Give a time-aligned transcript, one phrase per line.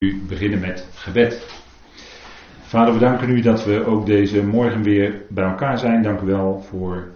[0.00, 1.46] u beginnen met gebed.
[2.60, 6.02] Vader, we danken u dat we ook deze morgen weer bij elkaar zijn.
[6.02, 7.08] Dank u wel voor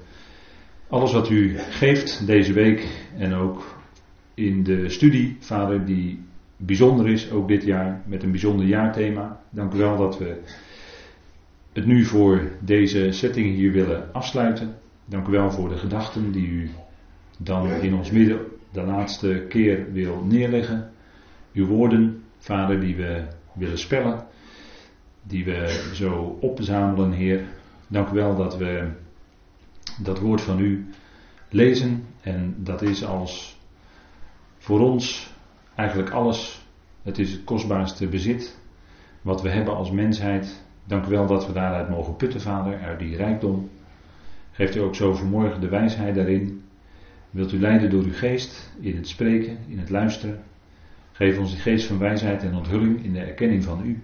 [0.88, 2.86] alles wat u geeft deze week
[3.18, 3.76] en ook
[4.34, 6.22] in de studie, Vader, die
[6.56, 9.40] bijzonder is, ook dit jaar, met een bijzonder jaarthema.
[9.50, 10.40] Dank u wel dat we
[11.72, 14.74] het nu voor deze setting hier willen afsluiten.
[15.04, 16.70] Dank u wel voor de gedachten die u
[17.38, 18.38] dan in ons midden
[18.72, 20.90] de laatste keer wil neerleggen.
[21.52, 24.26] Uw woorden Vader, die we willen spellen,
[25.22, 27.44] die we zo opzamelen, Heer.
[27.86, 28.88] Dank u wel dat we
[30.02, 30.86] dat woord van u
[31.48, 32.06] lezen.
[32.20, 33.58] En dat is als
[34.58, 35.32] voor ons
[35.74, 36.66] eigenlijk alles.
[37.02, 38.58] Het is het kostbaarste bezit
[39.22, 40.64] wat we hebben als mensheid.
[40.84, 43.70] Dank u wel dat we daaruit mogen putten, Vader, uit die rijkdom.
[44.52, 46.64] Geeft u ook zo vanmorgen de wijsheid daarin.
[47.30, 50.42] Wilt u leiden door uw geest in het spreken, in het luisteren.
[51.14, 54.02] Geef ons de geest van wijsheid en onthulling in de erkenning van u.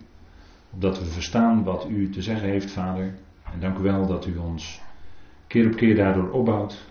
[0.71, 3.15] Opdat we verstaan wat u te zeggen heeft, Vader.
[3.53, 4.81] En dank u wel dat u ons
[5.47, 6.85] keer op keer daardoor opbouwt.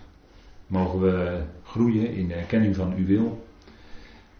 [0.66, 3.46] Mogen we groeien in de erkenning van uw wil.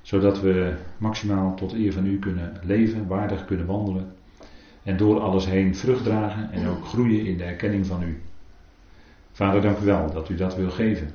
[0.03, 4.13] Zodat we maximaal tot eer van u kunnen leven, waardig kunnen wandelen.
[4.83, 8.23] En door alles heen vrucht dragen en ook groeien in de erkenning van u.
[9.33, 11.11] Vader, dank u wel dat u dat wil geven.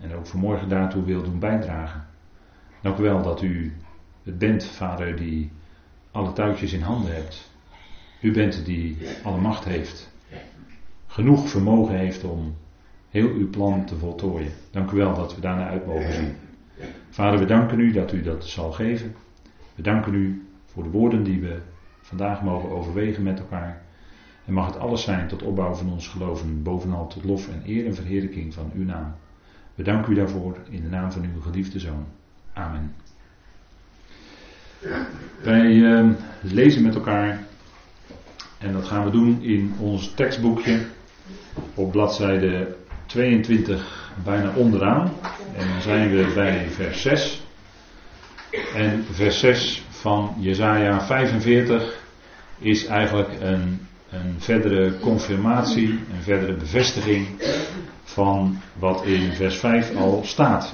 [0.00, 2.06] En ook vanmorgen daartoe wil doen bijdragen.
[2.80, 3.72] Dank u wel dat u
[4.24, 5.50] het bent, Vader, die
[6.10, 7.50] alle touwtjes in handen hebt.
[8.20, 10.12] U bent die alle macht heeft.
[11.06, 12.56] Genoeg vermogen heeft om
[13.08, 14.52] heel uw plan te voltooien.
[14.70, 16.34] Dank u wel dat we daarna uit mogen zien.
[17.10, 19.14] Vader, we danken u dat u dat zal geven.
[19.74, 21.60] We danken u voor de woorden die we
[22.00, 23.82] vandaag mogen overwegen met elkaar.
[24.44, 27.86] En mag het alles zijn tot opbouw van ons geloven, bovenal tot lof en eer
[27.86, 29.14] en verheerlijking van uw naam.
[29.74, 32.06] We danken u daarvoor in de naam van uw geliefde Zoon.
[32.52, 32.94] Amen.
[35.42, 37.46] Wij uh, lezen met elkaar
[38.58, 40.80] en dat gaan we doen in ons tekstboekje
[41.74, 45.12] op bladzijde 22 bijna onderaan.
[45.56, 47.42] En dan zijn we bij vers 6.
[48.74, 51.98] En vers 6 van Jesaja 45
[52.58, 53.80] is eigenlijk een,
[54.10, 57.26] een verdere confirmatie, een verdere bevestiging
[58.04, 60.72] van wat in vers 5 al staat.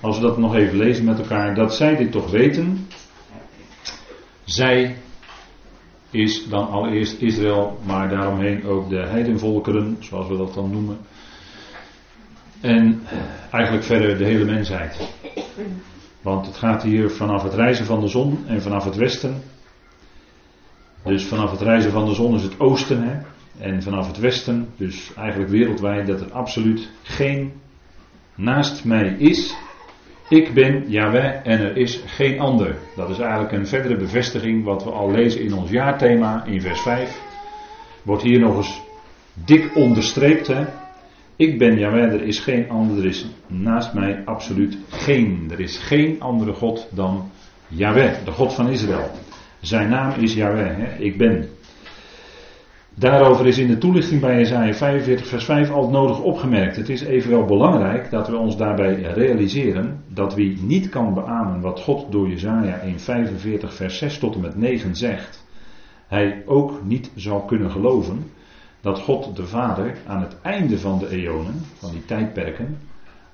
[0.00, 2.86] Als we dat nog even lezen met elkaar, dat zij dit toch weten,
[4.52, 4.96] zij
[6.10, 10.98] is dan allereerst Israël, maar daaromheen ook de heidenvolkeren, zoals we dat dan noemen.
[12.60, 13.02] En
[13.50, 15.08] eigenlijk verder de hele mensheid.
[16.20, 19.42] Want het gaat hier vanaf het reizen van de zon en vanaf het westen.
[21.04, 23.02] Dus vanaf het reizen van de zon is het oosten.
[23.02, 23.18] Hè?
[23.58, 27.52] En vanaf het westen, dus eigenlijk wereldwijd, dat er absoluut geen
[28.34, 29.54] naast mij is
[30.28, 32.76] ik ben Yahweh en er is geen ander.
[32.96, 36.80] Dat is eigenlijk een verdere bevestiging wat we al lezen in ons jaarthema in vers
[36.80, 37.20] 5.
[38.02, 38.80] Wordt hier nog eens
[39.34, 40.46] dik onderstreept.
[40.46, 40.64] Hè?
[41.36, 45.48] Ik ben Yahweh, er is geen ander, er is naast mij absoluut geen.
[45.50, 47.30] Er is geen andere God dan
[47.68, 49.10] Yahweh, de God van Israël.
[49.60, 51.02] Zijn naam is Yahweh, hè?
[51.02, 51.48] ik ben.
[52.94, 56.76] Daarover is in de toelichting bij Jesaja 45 vers 5 al nodig opgemerkt.
[56.76, 61.80] Het is evenwel belangrijk dat we ons daarbij realiseren dat wie niet kan beamen wat
[61.80, 65.46] God door Jesaja in 45 vers 6 tot en met 9 zegt,
[66.06, 68.30] hij ook niet zal kunnen geloven
[68.80, 72.78] dat God de Vader aan het einde van de eonen, van die tijdperken,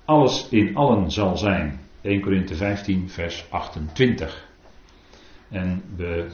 [0.05, 1.81] alles in allen zal zijn.
[2.01, 4.49] 1 Korinthe 15 vers 28.
[5.49, 6.27] En we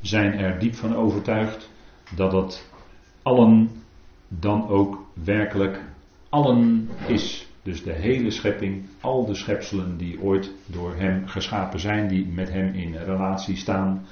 [0.00, 1.72] zijn er diep van overtuigd
[2.16, 2.70] dat het
[3.22, 3.70] allen
[4.28, 5.82] dan ook werkelijk
[6.28, 7.48] allen is.
[7.62, 12.50] Dus de hele schepping, al de schepselen die ooit door Hem geschapen zijn, die met
[12.50, 14.06] Hem in relatie staan,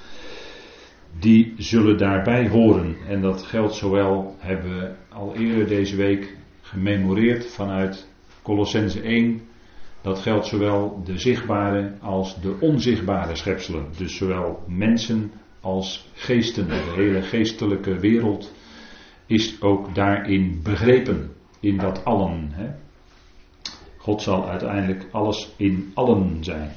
[1.19, 2.97] die zullen daarbij horen.
[3.09, 8.09] En dat geldt zowel, hebben we al eerder deze week gememoreerd vanuit
[8.43, 9.43] Colossense 1.
[10.03, 13.87] Dat geldt zowel de zichtbare als de onzichtbare schepselen.
[13.97, 15.33] Dus zowel mensen
[15.63, 16.69] als geesten.
[16.69, 18.53] De hele geestelijke wereld
[19.27, 21.33] is ook daarin begrepen.
[21.61, 22.49] In dat allen.
[22.53, 22.71] Hè.
[23.97, 26.73] God zal uiteindelijk alles in allen zijn.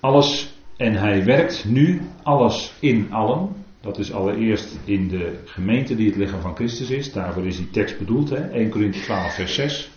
[0.00, 3.48] Alles, en hij werkt nu alles in allen.
[3.80, 7.12] Dat is allereerst in de gemeente die het lichaam van Christus is.
[7.12, 8.30] Daarvoor is die tekst bedoeld.
[8.30, 8.48] Hè?
[8.48, 9.90] 1 Corinthië 12 vers 6.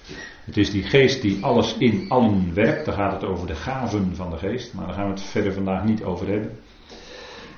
[0.45, 2.85] Het is die geest die alles in allen werkt.
[2.85, 4.73] Daar gaat het over de gaven van de geest.
[4.73, 6.51] Maar daar gaan we het verder vandaag niet over hebben.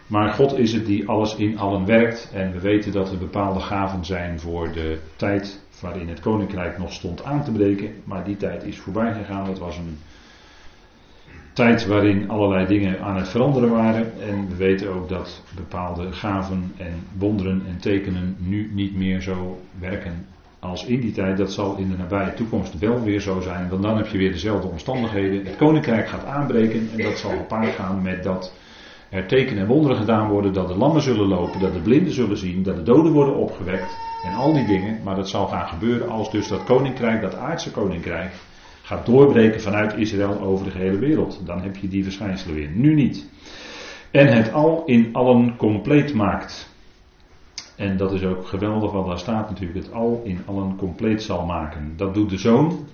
[0.07, 2.31] Maar God is het die alles in allen werkt.
[2.33, 6.93] En we weten dat er bepaalde gaven zijn voor de tijd waarin het koninkrijk nog
[6.93, 7.89] stond aan te breken.
[8.03, 9.47] Maar die tijd is voorbij gegaan.
[9.47, 9.97] Het was een
[11.53, 14.21] tijd waarin allerlei dingen aan het veranderen waren.
[14.21, 19.61] En we weten ook dat bepaalde gaven en wonderen en tekenen nu niet meer zo
[19.79, 20.25] werken
[20.59, 21.37] als in die tijd.
[21.37, 23.69] Dat zal in de nabije toekomst wel weer zo zijn.
[23.69, 25.45] Want dan heb je weer dezelfde omstandigheden.
[25.45, 28.53] Het koninkrijk gaat aanbreken en dat zal gepaard gaan met dat
[29.09, 30.53] er tekenen en wonderen gedaan worden.
[30.53, 33.97] Dat de lammen zullen lopen, dat de blinden zullen zien, dat de doden worden opgewekt.
[34.23, 34.99] En al die dingen.
[35.03, 38.33] Maar dat zal gaan gebeuren als dus dat koninkrijk, dat aardse koninkrijk
[38.81, 41.41] gaat doorbreken vanuit Israël over de gehele wereld.
[41.45, 42.69] Dan heb je die verschijnselen weer.
[42.69, 43.29] Nu niet.
[44.11, 46.73] En het al in allen compleet maakt.
[47.75, 49.85] En dat is ook geweldig wat daar staat natuurlijk.
[49.85, 51.93] Het al in allen compleet zal maken.
[51.97, 52.85] Dat doet de zoon.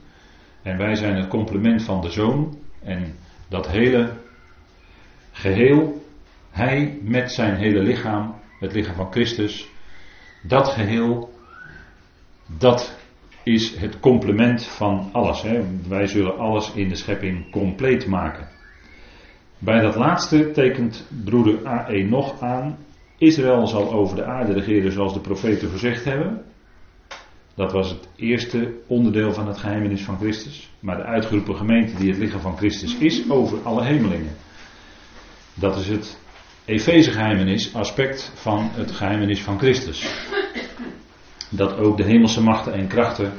[0.62, 2.58] En wij zijn het complement van de zoon.
[2.84, 3.16] En
[3.48, 4.10] dat hele
[5.32, 6.01] geheel,
[6.52, 9.70] hij met zijn hele lichaam, het lichaam van Christus,
[10.42, 11.34] dat geheel,
[12.58, 13.00] dat
[13.44, 15.42] is het complement van alles.
[15.42, 15.64] Hè.
[15.88, 18.48] Wij zullen alles in de schepping compleet maken.
[19.58, 22.78] Bij dat laatste tekent broeder AE nog aan.
[23.18, 26.42] Israël zal over de aarde regeren zoals de profeten gezegd hebben.
[27.56, 30.72] Dat was het eerste onderdeel van het geheimenis van Christus.
[30.80, 34.36] Maar de uitgeroepen gemeente die het lichaam van Christus is over alle hemelingen.
[35.54, 36.20] Dat is het
[36.72, 40.28] Efeze geheimenis aspect van het geheimenis van Christus
[41.50, 43.34] dat ook de hemelse machten en krachten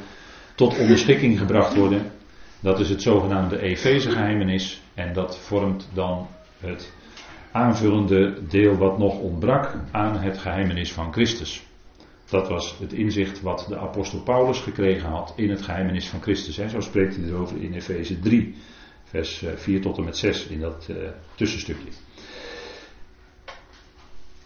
[0.55, 2.11] tot onderschikking gebracht worden.
[2.59, 6.27] Dat is het zogenaamde Efeze geheimenis en dat vormt dan
[6.59, 6.93] het
[7.51, 11.63] aanvullende deel wat nog ontbrak aan het geheimenis van Christus.
[12.29, 16.69] Dat was het inzicht wat de apostel Paulus gekregen had in het geheimenis van Christus.
[16.69, 18.55] Zo spreekt hij erover in Efeze 3,
[19.03, 20.97] vers 4 tot en met 6 in dat uh,
[21.35, 21.89] tussenstukje.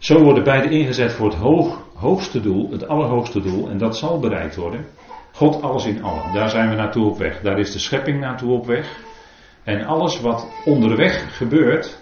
[0.07, 4.19] Zo worden beide ingezet voor het hoog, hoogste doel, het allerhoogste doel, en dat zal
[4.19, 4.85] bereikt worden.
[5.33, 6.33] God alles in allen.
[6.33, 7.41] Daar zijn we naartoe op weg.
[7.41, 8.99] Daar is de schepping naartoe op weg.
[9.63, 11.99] En alles wat onderweg gebeurt,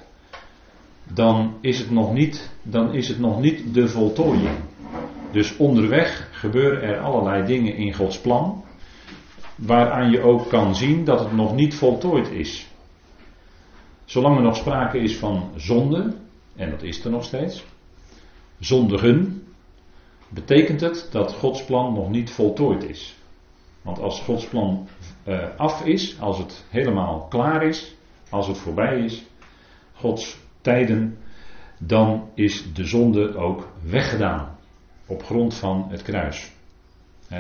[1.04, 4.58] dan is het nog niet, dan is het nog niet de voltooiing.
[5.32, 8.64] Dus onderweg gebeuren er allerlei dingen in Gods plan,
[9.56, 12.68] waaraan je ook kan zien dat het nog niet voltooid is.
[14.06, 16.14] Zolang er nog sprake is van zonde,
[16.56, 17.66] en dat is er nog steeds,
[18.60, 19.44] zondigen,
[20.30, 23.16] betekent het dat Gods plan nog niet voltooid is.
[23.82, 24.88] Want als Gods plan
[25.28, 27.96] uh, af is, als het helemaal klaar is,
[28.30, 29.24] als het voorbij is,
[29.94, 31.18] Gods tijden,
[31.80, 34.58] dan is de zonde ook weggedaan
[35.06, 36.52] op grond van het kruis.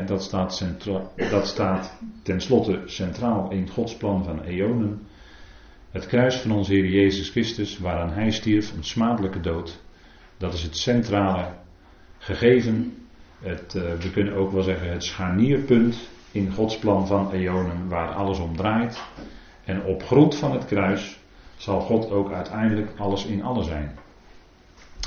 [0.05, 0.65] dat, staat
[1.29, 5.07] dat staat tenslotte centraal in Gods plan van eonen.
[5.91, 9.83] Het kruis van onze Heer Jezus Christus, waaraan Hij stierf, een smadelijke dood,
[10.37, 11.47] dat is het centrale
[12.17, 13.07] gegeven.
[13.39, 18.13] Het, uh, we kunnen ook wel zeggen het scharnierpunt in Gods plan van eonen waar
[18.13, 19.03] alles om draait.
[19.63, 21.19] En op grond van het kruis
[21.57, 23.97] zal God ook uiteindelijk alles in alle zijn.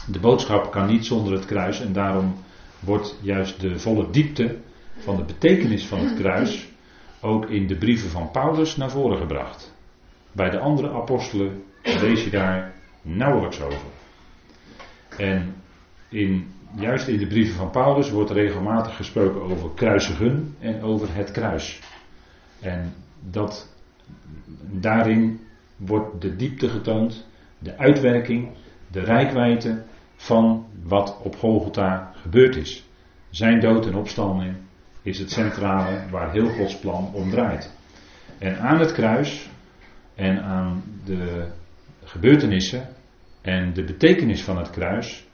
[0.06, 2.34] De boodschap kan niet zonder het kruis en daarom
[2.80, 4.56] wordt juist de volle diepte
[4.98, 6.68] van de betekenis van het kruis
[7.20, 9.74] ook in de brieven van Paulus naar voren gebracht.
[10.32, 13.78] Bij de andere apostelen lees je daar nauwelijks over.
[15.18, 15.54] En
[16.08, 21.30] in, juist in de brieven van Paulus wordt regelmatig gesproken over kruisigen en over het
[21.30, 21.80] kruis.
[22.60, 23.74] En dat,
[24.60, 25.40] daarin
[25.76, 27.26] wordt de diepte getoond,
[27.58, 28.48] de uitwerking,
[28.90, 29.82] de rijkwijde
[30.16, 32.84] van wat op Golgotha gebeurd is.
[33.30, 34.56] Zijn dood en opstanding
[35.02, 37.72] is het centrale waar heel Gods plan om draait.
[38.38, 39.50] En aan het kruis
[40.14, 41.46] en aan de
[42.04, 42.88] gebeurtenissen
[43.40, 45.26] en de betekenis van het kruis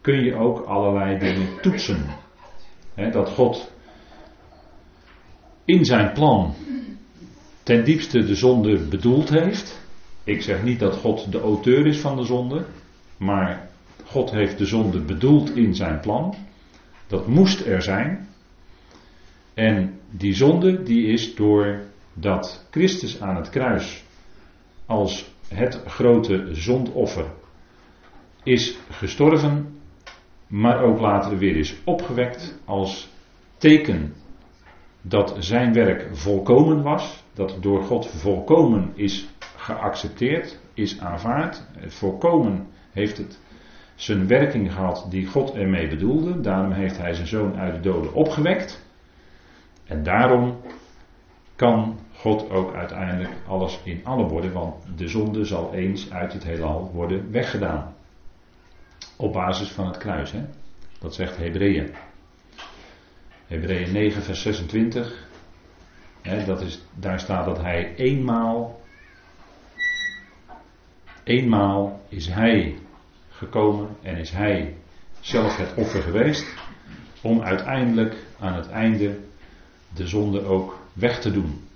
[0.00, 2.06] kun je ook allerlei dingen toetsen.
[3.12, 3.72] dat God
[5.64, 6.54] in zijn plan
[7.62, 9.80] ten diepste de zonde bedoeld heeft.
[10.24, 12.66] Ik zeg niet dat God de auteur is van de zonde,
[13.16, 13.68] maar
[14.04, 16.34] God heeft de zonde bedoeld in zijn plan.
[17.06, 18.28] Dat moest er zijn.
[19.54, 21.80] En die zonde die is door
[22.14, 24.04] dat Christus aan het kruis
[24.86, 27.26] als het grote zondoffer
[28.48, 29.78] is gestorven,
[30.46, 33.08] maar ook later weer is opgewekt als
[33.56, 34.14] teken
[35.02, 41.66] dat zijn werk volkomen was, dat door God volkomen is geaccepteerd, is aanvaard.
[41.78, 43.40] Het volkomen heeft het
[43.94, 46.40] zijn werking gehad die God ermee bedoelde.
[46.40, 48.86] Daarom heeft hij zijn zoon uit de doden opgewekt.
[49.84, 50.56] En daarom
[51.56, 56.44] kan God ook uiteindelijk alles in alle worden, want de zonde zal eens uit het
[56.44, 57.94] heelal worden weggedaan.
[59.20, 60.32] Op basis van het kruis.
[60.32, 60.44] Hè?
[60.98, 61.94] Dat zegt Hebreeën.
[63.46, 65.26] Hebreeën 9, vers 26.
[66.22, 68.80] Hè, dat is, daar staat dat hij eenmaal
[71.24, 72.78] eenmaal is Hij
[73.28, 74.76] gekomen en is Hij
[75.20, 76.54] zelf het offer geweest
[77.22, 79.18] om uiteindelijk aan het einde
[79.94, 81.66] de zonde ook weg te doen.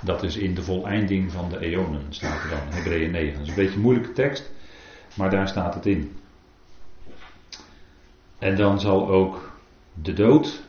[0.00, 3.32] Dat is in de voleinding van de eonen, staat er dan, Hebreeën 9.
[3.32, 4.50] Dat is een beetje een moeilijke tekst,
[5.14, 6.16] maar daar staat het in.
[8.42, 9.52] En dan zal ook
[9.94, 10.62] de dood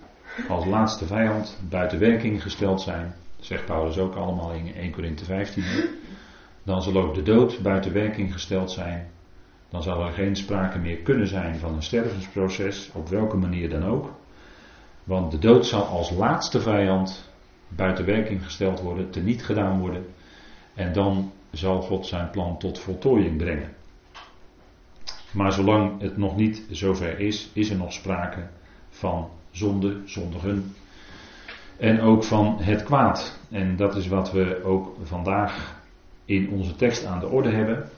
[0.48, 3.14] als laatste vijand buiten werking gesteld zijn.
[3.40, 5.64] zegt Paulus ook allemaal in 1 Corinthië 15.
[6.64, 9.10] Dan zal ook de dood buiten werking gesteld zijn.
[9.70, 13.86] Dan zal er geen sprake meer kunnen zijn van een stervensproces, op welke manier dan
[13.86, 14.14] ook.
[15.04, 17.30] Want de dood zal als laatste vijand
[17.68, 20.06] buiten werking gesteld worden, teniet gedaan worden.
[20.74, 23.70] En dan zal God zijn plan tot voltooiing brengen.
[25.34, 28.48] Maar zolang het nog niet zover is, is er nog sprake
[28.90, 30.76] van zonde, zondigen.
[31.78, 33.40] En ook van het kwaad.
[33.52, 35.82] En dat is wat we ook vandaag
[36.26, 37.90] in onze tekst aan de orde hebben.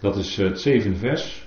[0.00, 1.46] Dat is het zevende vers.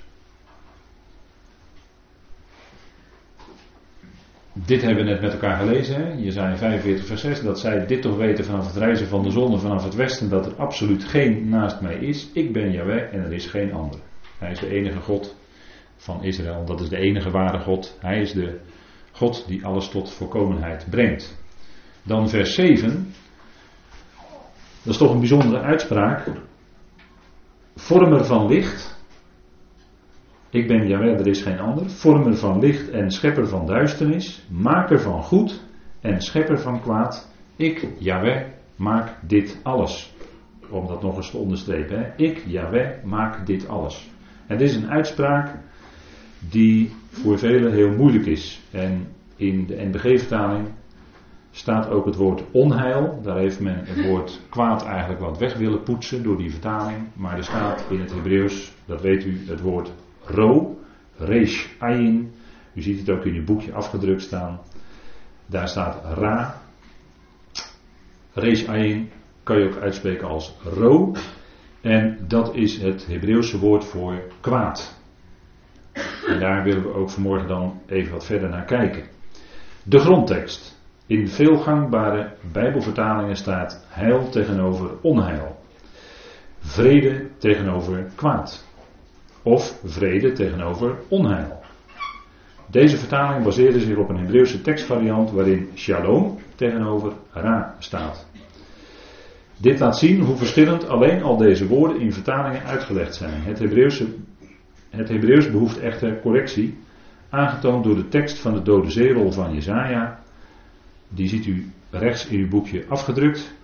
[4.53, 6.23] Dit hebben we net met elkaar gelezen.
[6.23, 7.41] Je zei 45 vers 6.
[7.41, 10.29] Dat zij dit toch weten vanaf het reizen van de zon vanaf het westen.
[10.29, 12.29] Dat er absoluut geen naast mij is.
[12.33, 13.99] Ik ben Jahweh en er is geen ander.
[14.37, 15.35] Hij is de enige God
[15.95, 16.65] van Israël.
[16.65, 17.97] Dat is de enige ware God.
[17.99, 18.59] Hij is de
[19.11, 21.37] God die alles tot volkomenheid brengt.
[22.03, 23.13] Dan vers 7.
[24.83, 26.27] Dat is toch een bijzondere uitspraak.
[27.75, 28.95] Vormer van licht.
[30.49, 31.89] Ik ben Jawel, er is geen ander.
[31.89, 34.45] Vormer van licht en schepper van duisternis.
[34.49, 35.63] Maker van goed
[36.01, 37.31] en schepper van kwaad.
[37.55, 40.13] Ik, Jawel, maak dit alles.
[40.69, 41.99] Om dat nog eens te onderstrepen.
[41.99, 42.15] Hè.
[42.15, 44.09] Ik, Jawel, maak dit alles.
[44.47, 45.55] Dit is een uitspraak
[46.39, 48.61] die voor velen heel moeilijk is.
[48.71, 50.67] En in de NBG-vertaling
[51.51, 53.19] staat ook het woord onheil.
[53.23, 56.97] Daar heeft men het woord kwaad eigenlijk wat weg willen poetsen door die vertaling.
[57.13, 59.91] Maar er staat in het Hebreeuws, dat weet u, het woord
[60.25, 60.79] ro,
[61.17, 62.31] resh ayin.
[62.73, 64.59] U ziet het ook in uw boekje afgedrukt staan.
[65.45, 66.61] Daar staat ra.
[68.33, 69.09] Resh ayin
[69.43, 71.13] kan je ook uitspreken als ro.
[71.87, 74.95] En dat is het Hebreeuwse woord voor kwaad.
[76.27, 79.03] En daar willen we ook vanmorgen dan even wat verder naar kijken.
[79.83, 80.75] De grondtekst.
[81.05, 85.59] In veel gangbare Bijbelvertalingen staat heil tegenover onheil.
[86.59, 88.65] Vrede tegenover kwaad.
[89.43, 91.59] Of vrede tegenover onheil.
[92.69, 98.27] Deze vertaling baseerde zich op een Hebreeuwse tekstvariant waarin shalom tegenover ra staat.
[99.57, 103.41] Dit laat zien hoe verschillend alleen al deze woorden in vertalingen uitgelegd zijn.
[103.41, 104.07] Het Hebreeuwse
[104.89, 106.77] het Hebreeuws behoeft echter correctie,
[107.29, 110.23] aangetoond door de tekst van de dode zeerol van Jezaja.
[111.09, 113.55] Die ziet u rechts in uw boekje afgedrukt.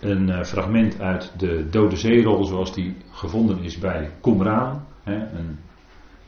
[0.00, 4.82] Een eh, fragment uit de dode zeerol zoals die gevonden is bij Qumran.
[5.04, 5.58] Een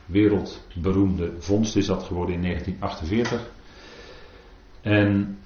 [0.05, 3.51] wereldberoemde vondst is dat geworden in 1948.
[4.81, 5.37] En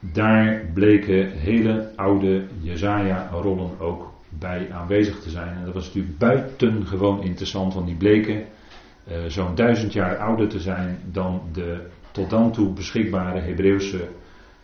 [0.00, 5.56] daar bleken hele oude Jezaja-rollen ook bij aanwezig te zijn.
[5.56, 10.60] En dat was natuurlijk buitengewoon interessant, want die bleken uh, zo'n duizend jaar ouder te
[10.60, 14.08] zijn dan de tot dan toe beschikbare Hebreeuwse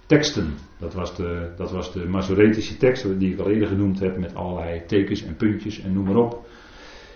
[0.06, 0.54] teksten.
[0.78, 4.34] Dat was, de, dat was de Masoretische tekst die ik al eerder genoemd heb met
[4.34, 6.46] allerlei tekens en puntjes en noem maar op.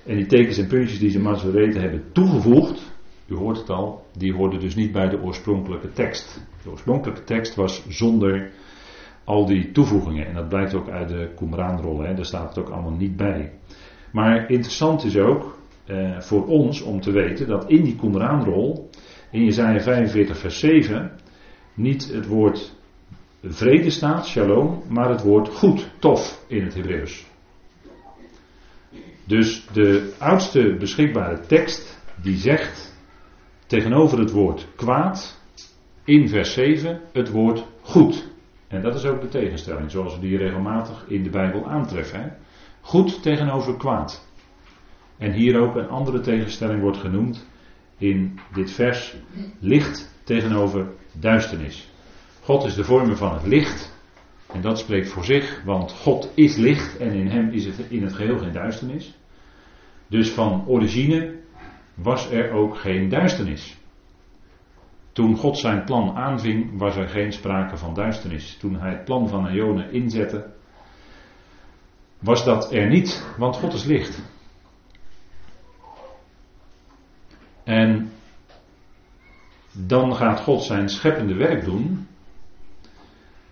[0.06, 2.87] En die tekens en puntjes die ze Masoreten hebben toegevoegd,
[3.28, 6.40] u hoort het al, die hoorden dus niet bij de oorspronkelijke tekst.
[6.62, 8.50] De oorspronkelijke tekst was zonder
[9.24, 10.26] al die toevoegingen.
[10.26, 13.52] En dat blijkt ook uit de Qumran-rollen, daar staat het ook allemaal niet bij.
[14.12, 18.90] Maar interessant is ook eh, voor ons om te weten dat in die Qumran-rol,
[19.30, 21.12] in Jezaja 45 vers 7,
[21.74, 22.76] niet het woord
[23.42, 27.26] vrede staat, shalom, maar het woord goed, tof in het Hebreeuws.
[29.24, 32.96] Dus de oudste beschikbare tekst die zegt
[33.68, 35.40] tegenover het woord kwaad
[36.04, 38.28] in vers 7 het woord goed.
[38.68, 42.20] En dat is ook de tegenstelling, zoals we die regelmatig in de Bijbel aantreffen.
[42.20, 42.28] Hè?
[42.80, 44.26] Goed tegenover kwaad.
[45.18, 47.46] En hier ook een andere tegenstelling wordt genoemd
[47.98, 49.16] in dit vers:
[49.58, 51.88] licht tegenover duisternis.
[52.42, 53.96] God is de vormer van het licht.
[54.52, 58.02] En dat spreekt voor zich, want God is licht en in hem is het in
[58.02, 59.14] het geheel geen duisternis.
[60.06, 61.37] Dus van origine
[62.02, 63.76] was er ook geen duisternis.
[65.12, 68.56] Toen God zijn plan aanving, was er geen sprake van duisternis.
[68.56, 70.46] Toen hij het plan van Ione inzette,
[72.18, 74.22] was dat er niet, want God is licht.
[77.64, 78.12] En
[79.72, 82.06] dan gaat God zijn scheppende werk doen.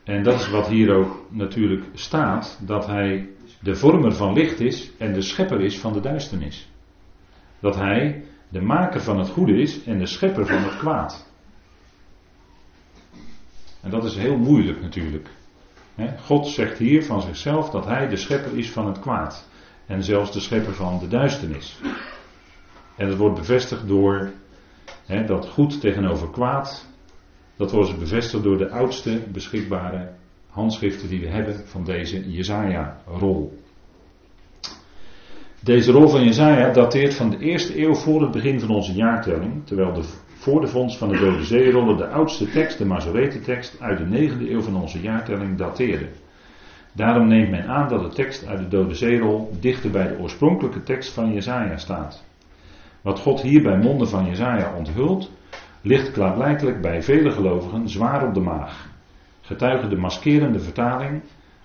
[0.04, 3.28] En dat is wat hier ook natuurlijk staat dat hij
[3.60, 6.68] de vormer van licht is en de schepper is van de duisternis.
[7.60, 11.30] Dat hij de maker van het goede is en de schepper van het kwaad.
[13.80, 15.28] En dat is heel moeilijk natuurlijk.
[16.20, 19.48] God zegt hier van zichzelf dat hij de schepper is van het kwaad.
[19.86, 21.80] En zelfs de schepper van de duisternis.
[22.96, 24.30] En dat wordt bevestigd door
[25.26, 26.86] dat goed tegenover kwaad.
[27.56, 30.12] Dat wordt bevestigd door de oudste beschikbare
[30.48, 33.64] handschriften die we hebben van deze Jezaja-rol.
[35.66, 39.66] Deze rol van Jezaja dateert van de eerste eeuw voor het begin van onze jaartelling,
[39.66, 43.98] terwijl de, voor de vondst van de Dode Zeerollen de oudste tekst, de Masoretentekst, uit
[43.98, 46.08] de negende eeuw van onze jaartelling dateerde.
[46.92, 50.82] Daarom neemt men aan dat de tekst uit de Dode Zeerol dichter bij de oorspronkelijke
[50.82, 52.24] tekst van Jezaja staat.
[53.02, 55.30] Wat God hier bij monden van Jezaja onthult,
[55.80, 58.88] ligt klaarblijkelijk bij vele gelovigen zwaar op de maag.
[59.40, 61.22] Getuigen de maskerende vertaling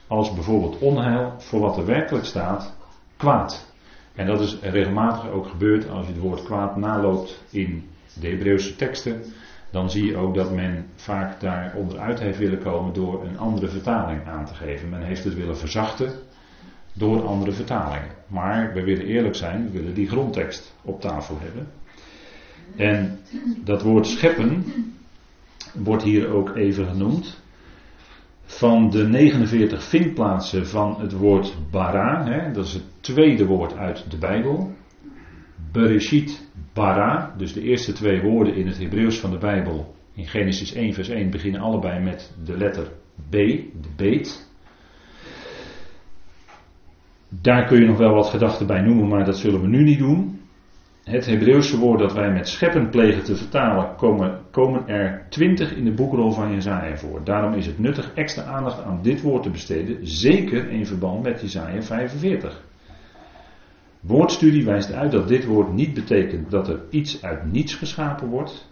[0.07, 2.77] als bijvoorbeeld onheil voor wat er werkelijk staat,
[3.17, 3.70] kwaad.
[4.21, 8.75] En dat is regelmatig ook gebeurd als je het woord kwaad naloopt in de Hebreeuwse
[8.75, 9.21] teksten.
[9.71, 13.67] Dan zie je ook dat men vaak daar onderuit heeft willen komen door een andere
[13.67, 14.89] vertaling aan te geven.
[14.89, 16.11] Men heeft het willen verzachten
[16.93, 18.09] door andere vertalingen.
[18.27, 21.67] Maar we willen eerlijk zijn, we willen die grondtekst op tafel hebben.
[22.75, 23.19] En
[23.63, 24.65] dat woord scheppen
[25.73, 27.40] wordt hier ook even genoemd
[28.51, 34.11] van de 49 vindplaatsen van het woord bara, hè, dat is het tweede woord uit
[34.11, 34.71] de Bijbel.
[35.71, 40.73] Bereshit bara, dus de eerste twee woorden in het Hebreeuws van de Bijbel, in Genesis
[40.73, 42.91] 1 vers 1 beginnen allebei met de letter
[43.29, 44.49] B, de beet.
[47.29, 49.99] Daar kun je nog wel wat gedachten bij noemen, maar dat zullen we nu niet
[49.99, 50.40] doen
[51.03, 55.85] het Hebreeuwse woord dat wij met scheppen plegen te vertalen, komen, komen er twintig in
[55.85, 57.23] de boekrol van Jezaja voor.
[57.23, 61.41] Daarom is het nuttig extra aandacht aan dit woord te besteden, zeker in verband met
[61.41, 62.63] Jezaja 45.
[63.99, 68.69] Woordstudie wijst uit dat dit woord niet betekent dat er iets uit niets geschapen wordt,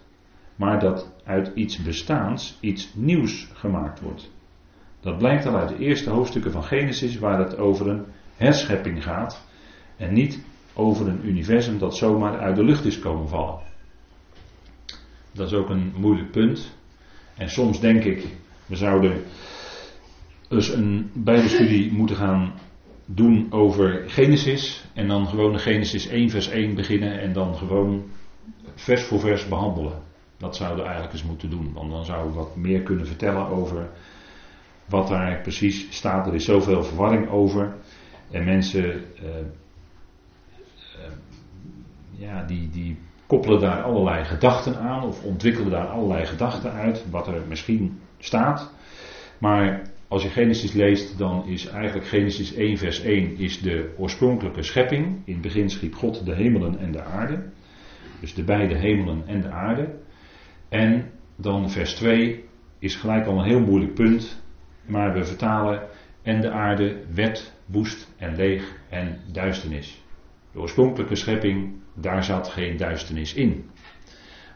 [0.56, 4.30] maar dat uit iets bestaans iets nieuws gemaakt wordt.
[5.00, 8.04] Dat blijkt al uit de eerste hoofdstukken van Genesis, waar het over een
[8.36, 9.46] herschepping gaat
[9.96, 13.58] en niet over een universum dat zomaar uit de lucht is komen vallen.
[15.32, 16.76] Dat is ook een moeilijk punt.
[17.36, 18.26] En soms denk ik,
[18.66, 19.22] we zouden
[20.48, 22.52] dus een bijbelstudie moeten gaan
[23.04, 24.84] doen over Genesis.
[24.94, 28.04] En dan gewoon de Genesis 1 vers 1 beginnen en dan gewoon
[28.74, 30.02] vers voor vers behandelen.
[30.36, 31.72] Dat zouden we eigenlijk eens moeten doen.
[31.72, 33.90] Want dan zouden we wat meer kunnen vertellen over
[34.84, 36.26] wat daar precies staat.
[36.26, 37.74] Er is zoveel verwarring over.
[38.30, 39.24] En mensen eh,
[42.20, 47.26] ja, die, die koppelen daar allerlei gedachten aan of ontwikkelen daar allerlei gedachten uit, wat
[47.26, 48.72] er misschien staat.
[49.38, 54.62] Maar als je Genesis leest, dan is eigenlijk Genesis 1 vers 1 is de oorspronkelijke
[54.62, 55.22] schepping.
[55.24, 57.42] In het begin schiep God de hemelen en de aarde.
[58.20, 59.88] Dus de beide hemelen en de aarde.
[60.68, 62.44] En dan vers 2
[62.78, 64.42] is gelijk al een heel moeilijk punt.
[64.86, 65.82] Maar we vertalen
[66.22, 70.02] en de aarde werd woest en leeg en duisternis.
[70.52, 73.70] De oorspronkelijke schepping, daar zat geen duisternis in.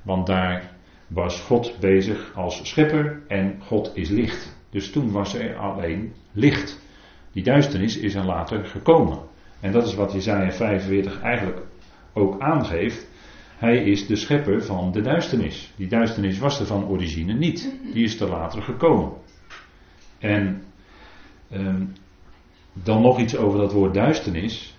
[0.02, 0.72] Want daar
[1.06, 4.56] was God bezig als schepper en God is licht.
[4.70, 6.82] Dus toen was er alleen licht.
[7.32, 9.18] Die duisternis is er later gekomen.
[9.60, 11.62] En dat is wat Jezaja 45 eigenlijk
[12.12, 13.08] ook aangeeft.
[13.56, 15.72] Hij is de schepper van de duisternis.
[15.76, 17.72] Die duisternis was er van origine niet.
[17.92, 19.12] Die is er later gekomen.
[20.18, 20.62] En
[21.52, 21.92] um,
[22.72, 24.73] dan nog iets over dat woord duisternis.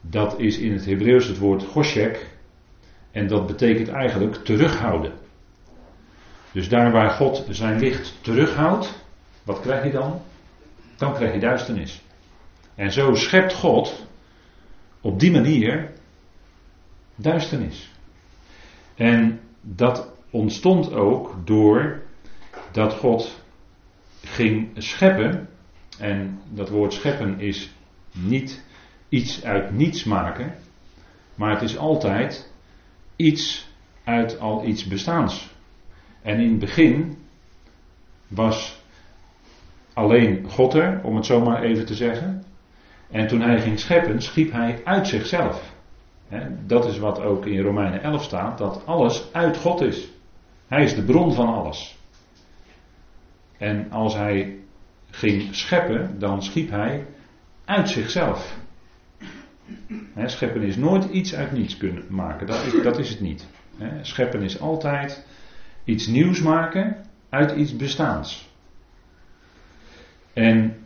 [0.00, 2.26] Dat is in het Hebreeuws het woord goshek.
[3.10, 5.12] En dat betekent eigenlijk terughouden.
[6.52, 9.04] Dus daar waar God zijn licht terughoudt,
[9.42, 10.20] wat krijg je dan?
[10.96, 12.02] Dan krijg je duisternis.
[12.74, 14.06] En zo schept God
[15.00, 15.90] op die manier
[17.14, 17.90] duisternis.
[18.94, 22.02] En dat ontstond ook door
[22.72, 23.42] dat God
[24.24, 25.48] ging scheppen.
[25.98, 27.70] En dat woord scheppen is
[28.12, 28.64] niet
[29.10, 30.54] iets uit niets maken,
[31.34, 32.52] maar het is altijd
[33.16, 33.68] iets
[34.04, 35.50] uit al iets bestaans.
[36.22, 37.18] En in het begin
[38.28, 38.82] was
[39.92, 42.44] alleen God er, om het zo maar even te zeggen.
[43.10, 45.74] En toen hij ging scheppen, schiep hij uit zichzelf.
[46.66, 50.08] dat is wat ook in Romeinen 11 staat, dat alles uit God is.
[50.68, 51.98] Hij is de bron van alles.
[53.58, 54.58] En als hij
[55.10, 57.06] ging scheppen, dan schiep hij
[57.64, 58.58] uit zichzelf
[60.26, 62.46] scheppen is nooit iets uit niets kunnen maken.
[62.46, 63.46] Dat is, dat is het niet.
[64.02, 65.26] scheppen is altijd
[65.84, 66.96] iets nieuws maken
[67.28, 68.48] uit iets bestaans.
[70.32, 70.76] En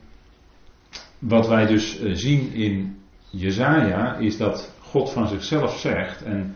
[1.18, 6.54] wat wij dus eh, zien in Jezaja is dat God van zichzelf zegt, en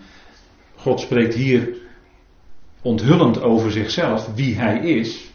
[0.75, 1.77] God spreekt hier
[2.83, 5.28] onthullend over zichzelf, wie hij is.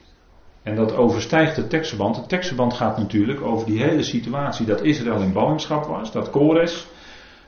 [0.64, 2.16] En dat overstijgt de tekstverband.
[2.16, 6.88] De tekstverband gaat natuurlijk over die hele situatie dat Israël in ballingschap was, dat Kores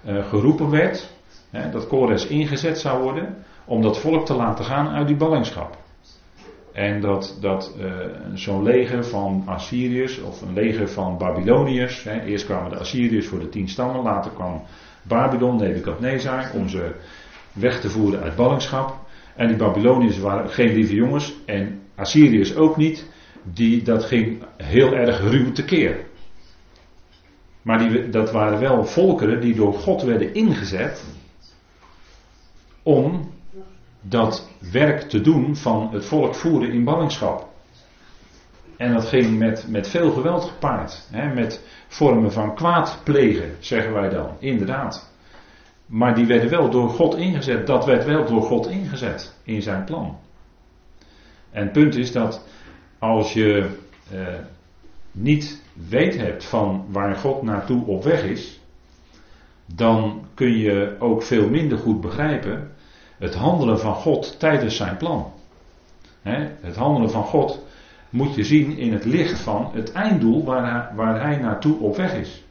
[0.05, 1.09] uh, geroepen werd,
[1.49, 5.77] hè, dat Kores ingezet zou worden om dat volk te laten gaan uit die ballingschap.
[6.71, 7.93] En dat, dat uh,
[8.33, 13.39] zo'n leger van Assyriërs of een leger van Babyloniërs, hè, eerst kwamen de Assyriërs voor
[13.39, 14.61] de tien stammen, later kwam
[15.01, 16.91] Babylon, Nebukadnezar, om ze
[17.53, 19.04] weg te voeren uit ballingschap.
[19.35, 23.05] En die Babyloniërs waren geen lieve jongens en Assyriërs ook niet.
[23.43, 26.05] Die, dat ging heel erg ruw tekeer.
[27.61, 31.05] Maar die, dat waren wel volkeren die door God werden ingezet
[32.83, 33.33] om
[34.01, 37.47] dat werk te doen van het volk voeren in ballingschap.
[38.77, 41.07] En dat ging met, met veel geweld gepaard.
[41.11, 44.29] Hè, met vormen van kwaad plegen, zeggen wij dan.
[44.39, 45.13] Inderdaad.
[45.85, 47.67] Maar die werden wel door God ingezet.
[47.67, 50.17] Dat werd wel door God ingezet in zijn plan.
[51.51, 52.45] En het punt is dat
[52.99, 53.69] als je
[54.11, 54.19] eh,
[55.11, 58.59] niet weet hebt van waar God naartoe op weg is,
[59.65, 62.71] dan kun je ook veel minder goed begrijpen
[63.17, 65.33] het handelen van God tijdens zijn plan.
[66.61, 67.65] het handelen van God
[68.09, 72.13] moet je zien in het licht van het einddoel waar waar hij naartoe op weg
[72.13, 72.43] is.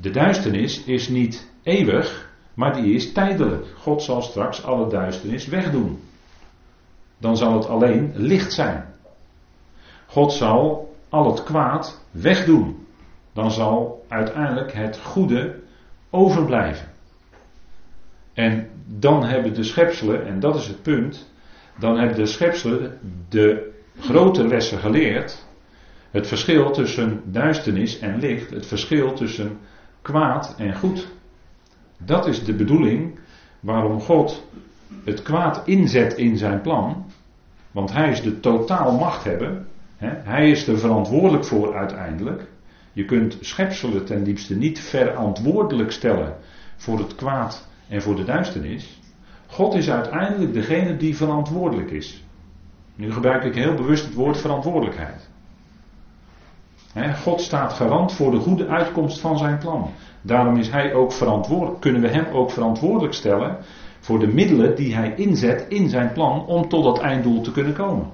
[0.00, 2.25] De duisternis is niet eeuwig,
[2.56, 3.66] maar die is tijdelijk.
[3.78, 6.00] God zal straks alle duisternis wegdoen.
[7.18, 8.84] Dan zal het alleen licht zijn.
[10.06, 12.86] God zal al het kwaad wegdoen.
[13.32, 15.58] Dan zal uiteindelijk het goede
[16.10, 16.88] overblijven.
[18.34, 21.30] En dan hebben de schepselen, en dat is het punt,
[21.78, 25.46] dan hebben de schepselen de grote lessen geleerd.
[26.10, 29.58] Het verschil tussen duisternis en licht, het verschil tussen
[30.02, 31.14] kwaad en goed.
[31.98, 33.18] Dat is de bedoeling
[33.60, 34.46] waarom God
[35.04, 37.04] het kwaad inzet in zijn plan.
[37.70, 39.64] Want hij is de totaal machthebber.
[39.98, 42.46] Hij is er verantwoordelijk voor uiteindelijk.
[42.92, 46.36] Je kunt schepselen ten diepste niet verantwoordelijk stellen
[46.76, 49.00] voor het kwaad en voor de duisternis.
[49.46, 52.24] God is uiteindelijk degene die verantwoordelijk is.
[52.94, 55.28] Nu gebruik ik heel bewust het woord verantwoordelijkheid.
[57.22, 59.90] God staat garant voor de goede uitkomst van zijn plan.
[60.26, 63.58] Daarom is hij ook verantwoordelijk, kunnen we hem ook verantwoordelijk stellen
[64.00, 67.74] voor de middelen die hij inzet in zijn plan om tot dat einddoel te kunnen
[67.74, 68.06] komen.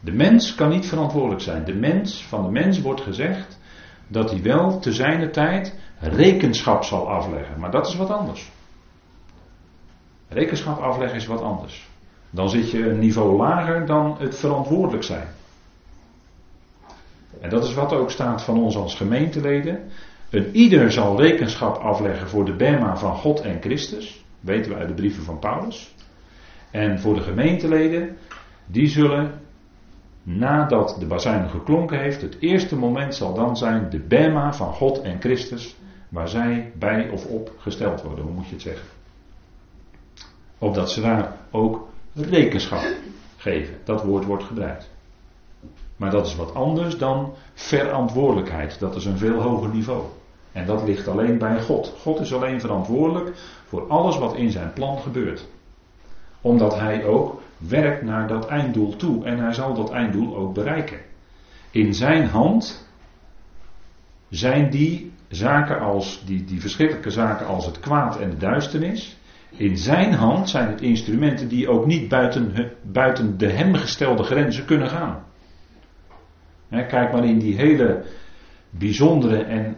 [0.00, 1.64] De mens kan niet verantwoordelijk zijn.
[1.64, 3.58] De mens, van de mens wordt gezegd
[4.06, 7.60] dat hij wel te zijner tijd rekenschap zal afleggen.
[7.60, 8.50] Maar dat is wat anders.
[10.28, 11.88] Rekenschap afleggen is wat anders.
[12.30, 15.28] Dan zit je een niveau lager dan het verantwoordelijk zijn.
[17.40, 19.80] En dat is wat ook staat van ons als gemeenteleden.
[20.30, 24.24] Een ieder zal rekenschap afleggen voor de Bema van God en Christus.
[24.40, 25.94] Weten we uit de brieven van Paulus.
[26.70, 28.16] En voor de gemeenteleden,
[28.66, 29.40] die zullen
[30.22, 35.00] nadat de bazuin geklonken heeft, het eerste moment zal dan zijn de Bema van God
[35.00, 35.76] en Christus,
[36.08, 38.24] waar zij bij of op gesteld worden.
[38.24, 38.88] Hoe moet je het zeggen?
[40.58, 42.82] Opdat ze daar ook rekenschap
[43.36, 43.74] geven.
[43.84, 44.90] Dat woord wordt gebruikt.
[45.96, 48.78] Maar dat is wat anders dan verantwoordelijkheid.
[48.78, 50.04] Dat is een veel hoger niveau.
[50.52, 51.94] En dat ligt alleen bij God.
[52.00, 55.48] God is alleen verantwoordelijk voor alles wat in zijn plan gebeurt.
[56.40, 59.24] Omdat hij ook werkt naar dat einddoel toe.
[59.24, 60.98] En hij zal dat einddoel ook bereiken.
[61.70, 62.88] In zijn hand
[64.28, 69.16] zijn die zaken als, die, die verschrikkelijke zaken als het kwaad en de duisternis.
[69.50, 74.64] In zijn hand zijn het instrumenten die ook niet buiten, buiten de hem gestelde grenzen
[74.64, 75.28] kunnen gaan.
[76.70, 78.02] Kijk maar in die hele
[78.70, 79.76] bijzondere en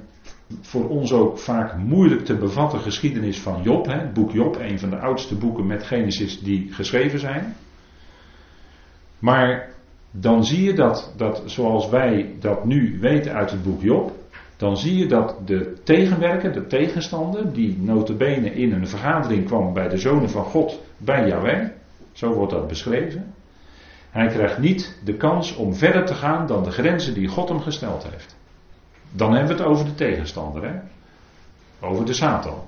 [0.61, 3.87] voor ons ook vaak moeilijk te bevatten geschiedenis van Job.
[3.87, 7.55] het boek Job, een van de oudste boeken met Genesis die geschreven zijn.
[9.19, 9.69] Maar
[10.11, 14.13] dan zie je dat, dat zoals wij dat nu weten uit het boek Job,
[14.57, 19.89] dan zie je dat de tegenwerker, de tegenstander, die notabene in een vergadering kwam bij
[19.89, 21.69] de zonen van God, bij Yahweh,
[22.13, 23.35] zo wordt dat beschreven,
[24.13, 27.61] hij krijgt niet de kans om verder te gaan dan de grenzen die God hem
[27.61, 28.37] gesteld heeft.
[29.11, 30.81] Dan hebben we het over de tegenstander, hè?
[31.81, 32.63] over de Satan,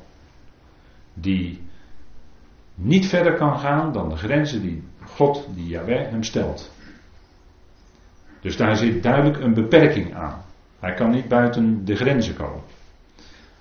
[1.15, 1.63] die
[2.75, 6.73] niet verder kan gaan dan de grenzen die God, die Yahweh, hem stelt.
[8.41, 10.45] Dus daar zit duidelijk een beperking aan.
[10.79, 12.63] Hij kan niet buiten de grenzen komen.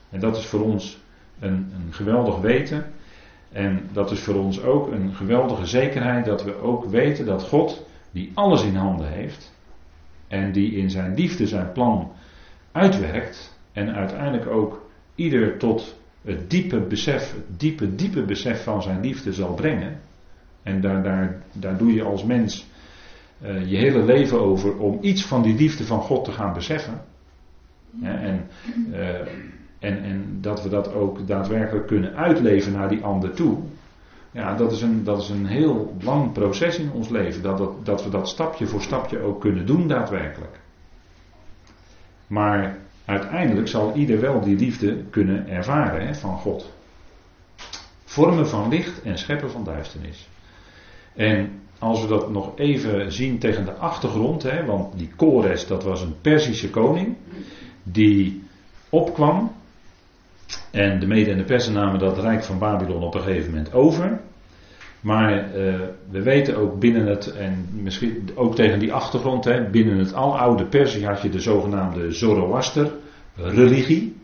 [0.10, 0.98] En dat is voor ons
[1.40, 2.94] een, een geweldig weten.
[3.54, 7.86] En dat is voor ons ook een geweldige zekerheid dat we ook weten dat God,
[8.12, 9.52] die alles in handen heeft,
[10.28, 12.12] En die in zijn liefde zijn plan
[12.72, 13.60] uitwerkt.
[13.72, 19.34] En uiteindelijk ook ieder tot het diepe besef, het diepe, diepe besef van zijn liefde
[19.34, 20.00] zal brengen.
[20.64, 22.68] En daar, daar, daar doe je als mens
[23.44, 27.02] uh, je hele leven over om iets van die liefde van God te gaan beseffen.
[28.02, 28.48] En,
[28.92, 29.28] uh,
[29.84, 33.58] en, en dat we dat ook daadwerkelijk kunnen uitleven naar die ander toe.
[34.32, 37.42] Ja, dat is een, dat is een heel lang proces in ons leven.
[37.42, 40.60] Dat, dat, we dat stapje voor stapje ook kunnen doen daadwerkelijk.
[42.28, 46.72] Maar uiteindelijk zal ieder wel die liefde kunnen ervaren hè, van God.
[48.04, 50.28] Vormen van licht en scheppen van duisternis.
[51.16, 55.84] En als we dat nog even zien tegen de achtergrond, hè, want die Kores dat
[55.84, 57.16] was een Perzische koning
[57.84, 58.44] die
[58.90, 59.52] opkwam
[60.74, 63.74] en de Mede en de Persen namen dat rijk van Babylon op een gegeven moment
[63.74, 64.20] over.
[65.02, 65.44] Maar uh,
[66.10, 70.66] we weten ook binnen het, en misschien ook tegen die achtergrond, hè, binnen het aloude
[70.66, 74.16] Perzië had je de zogenaamde Zoroaster-religie.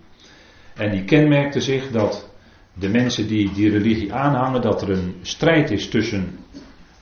[0.76, 2.30] En die kenmerkte zich dat
[2.74, 6.38] de mensen die die religie aanhangen, dat er een strijd is tussen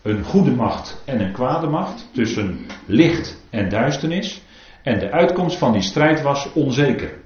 [0.02, 4.42] een goede macht en een kwade macht, tussen licht en duisternis.
[4.84, 7.26] En de uitkomst van die strijd was onzeker.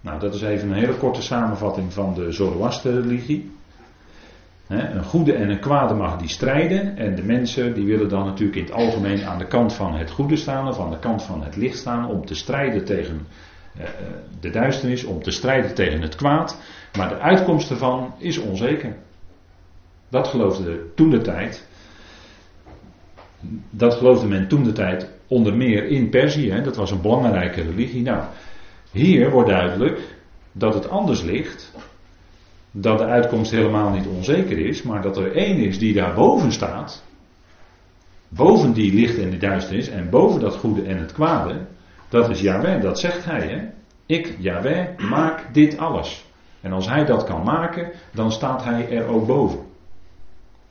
[0.00, 3.50] Nou, dat is even een hele korte samenvatting van de Zoroaster-religie.
[4.68, 6.96] Een goede en een kwade macht die strijden.
[6.96, 10.10] En de mensen die willen dan natuurlijk in het algemeen aan de kant van het
[10.10, 13.26] goede staan of aan de kant van het licht staan om te strijden tegen
[13.76, 13.90] eh, eh,
[14.40, 16.60] de duisternis, om te strijden tegen het kwaad.
[16.96, 18.96] Maar de uitkomst ervan is onzeker.
[20.08, 21.66] Dat geloofde toen de tijd.
[23.70, 26.60] Dat geloofde men toen de tijd onder meer in Perzië.
[26.62, 28.02] Dat was een belangrijke religie.
[28.02, 28.24] Nou,
[28.92, 30.00] hier wordt duidelijk
[30.52, 31.72] dat het anders ligt.
[32.70, 37.04] Dat de uitkomst helemaal niet onzeker is, maar dat er één is die daarboven staat.
[38.28, 41.66] Boven die licht en die duisternis en boven dat goede en het kwade.
[42.08, 43.46] Dat is Yahweh, dat zegt hij.
[43.46, 43.68] Hè?
[44.06, 46.26] Ik, Yahweh, maak dit alles.
[46.60, 49.58] En als hij dat kan maken, dan staat hij er ook boven.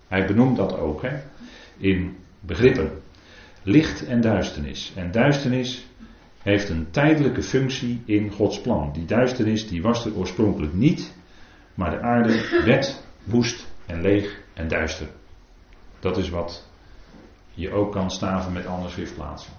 [0.07, 1.17] Hij benoemt dat ook hè,
[1.77, 2.91] in begrippen.
[3.63, 4.93] Licht en duisternis.
[4.95, 5.87] En duisternis
[6.47, 8.91] heeft een tijdelijke functie in Gods plan.
[8.93, 11.13] Die duisternis die was er oorspronkelijk niet,
[11.73, 15.07] maar de aarde werd woest en leeg en duister.
[15.99, 16.67] Dat is wat
[17.53, 19.53] je ook kan staven met andere schriftplaatsen.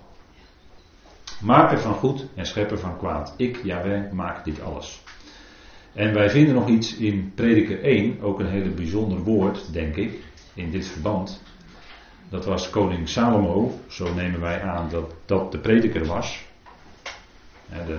[1.40, 3.34] Maker van goed en schepper van kwaad.
[3.36, 5.02] Ik, Jaweh, maak dit alles.
[5.92, 10.12] En wij vinden nog iets in Prediker 1, ook een hele bijzonder woord, denk ik,
[10.54, 11.42] in dit verband.
[12.28, 16.47] Dat was koning Salomo, zo nemen wij aan dat dat de prediker was.
[17.86, 17.98] De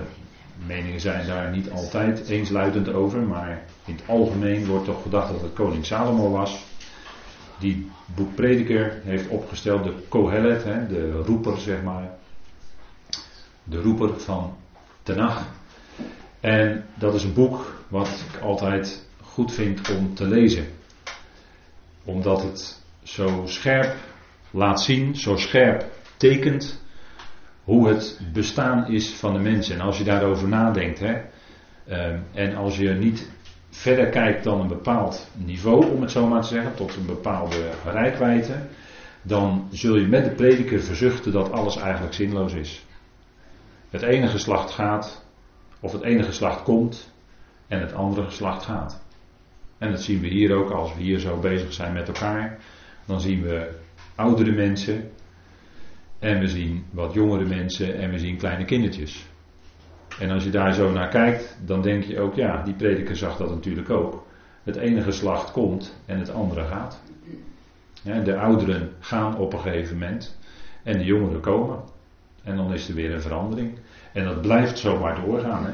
[0.66, 5.40] meningen zijn daar niet altijd eensluidend over, maar in het algemeen wordt toch gedacht dat
[5.40, 6.58] het koning Salomo was.
[7.58, 12.10] Die boek Prediker heeft opgesteld, de Kohelet, de roeper zeg maar.
[13.64, 14.56] De roeper van
[15.02, 15.46] Tenach.
[16.40, 20.66] En dat is een boek wat ik altijd goed vind om te lezen.
[22.04, 23.96] Omdat het zo scherp
[24.50, 25.84] laat zien, zo scherp
[26.16, 26.80] tekent
[27.70, 29.74] hoe het bestaan is van de mensen.
[29.74, 31.20] En als je daarover nadenkt, hè,
[31.86, 33.30] ehm, en als je niet
[33.70, 37.70] verder kijkt dan een bepaald niveau, om het zo maar te zeggen, tot een bepaalde
[37.84, 38.54] rijkwijde,
[39.22, 42.84] dan zul je met de prediker verzuchten dat alles eigenlijk zinloos is.
[43.90, 45.24] Het ene geslacht gaat,
[45.80, 47.12] of het ene geslacht komt,
[47.68, 49.00] en het andere geslacht gaat.
[49.78, 52.58] En dat zien we hier ook als we hier zo bezig zijn met elkaar.
[53.06, 53.70] Dan zien we
[54.14, 55.10] oudere mensen
[56.20, 59.26] en we zien wat jongere mensen en we zien kleine kindertjes.
[60.18, 63.36] En als je daar zo naar kijkt, dan denk je ook, ja, die prediker zag
[63.36, 64.26] dat natuurlijk ook.
[64.62, 67.02] Het ene geslacht komt en het andere gaat.
[68.02, 70.38] De ouderen gaan op een gegeven moment
[70.82, 71.78] en de jongeren komen.
[72.42, 73.78] En dan is er weer een verandering.
[74.12, 75.66] En dat blijft zomaar doorgaan.
[75.66, 75.72] Hè?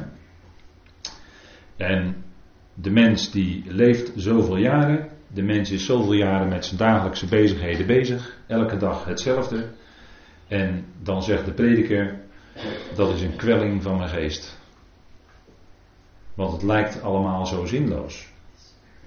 [1.76, 2.24] En
[2.74, 7.86] de mens die leeft zoveel jaren, de mens is zoveel jaren met zijn dagelijkse bezigheden
[7.86, 9.64] bezig, elke dag hetzelfde.
[10.48, 12.20] En dan zegt de prediker,
[12.94, 14.58] dat is een kwelling van mijn geest.
[16.34, 18.28] Want het lijkt allemaal zo zinloos.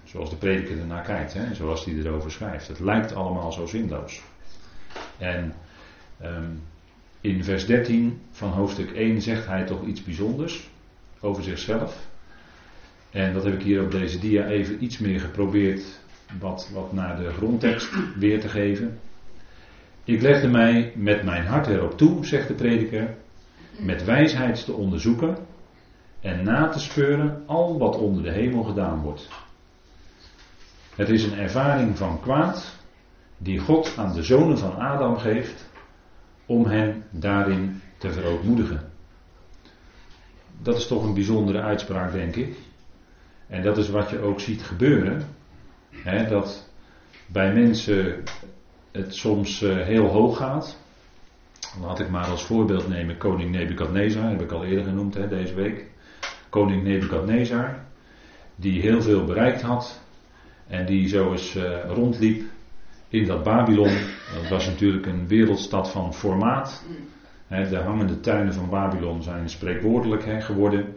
[0.03, 1.53] Zoals de prediker ernaar kijkt, hè?
[1.53, 2.67] zoals hij erover schrijft.
[2.67, 4.21] Het lijkt allemaal zo zinloos.
[5.17, 5.53] En
[6.23, 6.61] um,
[7.21, 10.69] in vers 13 van hoofdstuk 1 zegt hij toch iets bijzonders
[11.19, 12.07] over zichzelf.
[13.11, 15.99] En dat heb ik hier op deze dia even iets meer geprobeerd
[16.39, 18.99] wat, wat naar de grondtekst weer te geven.
[20.09, 23.15] Ik legde mij met mijn hart erop toe, zegt de prediker,
[23.79, 25.37] met wijsheid te onderzoeken
[26.19, 29.27] en na te speuren al wat onder de hemel gedaan wordt.
[30.95, 32.75] Het is een ervaring van kwaad
[33.37, 35.69] die God aan de zonen van Adam geeft
[36.45, 38.91] om hen daarin te verootmoedigen.
[40.61, 42.57] Dat is toch een bijzondere uitspraak, denk ik.
[43.47, 45.21] En dat is wat je ook ziet gebeuren.
[45.89, 46.69] Hè, dat
[47.27, 48.23] bij mensen
[48.91, 50.77] het soms eh, heel hoog gaat.
[51.81, 55.53] Laat ik maar als voorbeeld nemen koning Nebukadnezar, heb ik al eerder genoemd hè, deze
[55.53, 55.85] week.
[56.49, 57.79] Koning Nebukadnezar,
[58.55, 60.01] die heel veel bereikt had
[60.67, 62.43] en die zo eens uh, rondliep
[63.07, 63.97] in dat Babylon.
[64.33, 66.83] Dat was natuurlijk een wereldstad van formaat.
[67.47, 70.95] de hangende tuinen van Babylon zijn spreekwoordelijk geworden.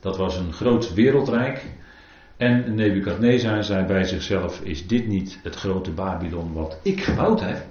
[0.00, 1.64] Dat was een groot wereldrijk.
[2.42, 7.64] En Nebukadnezar zei bij zichzelf: Is dit niet het grote Babylon wat ik gebouwd heb?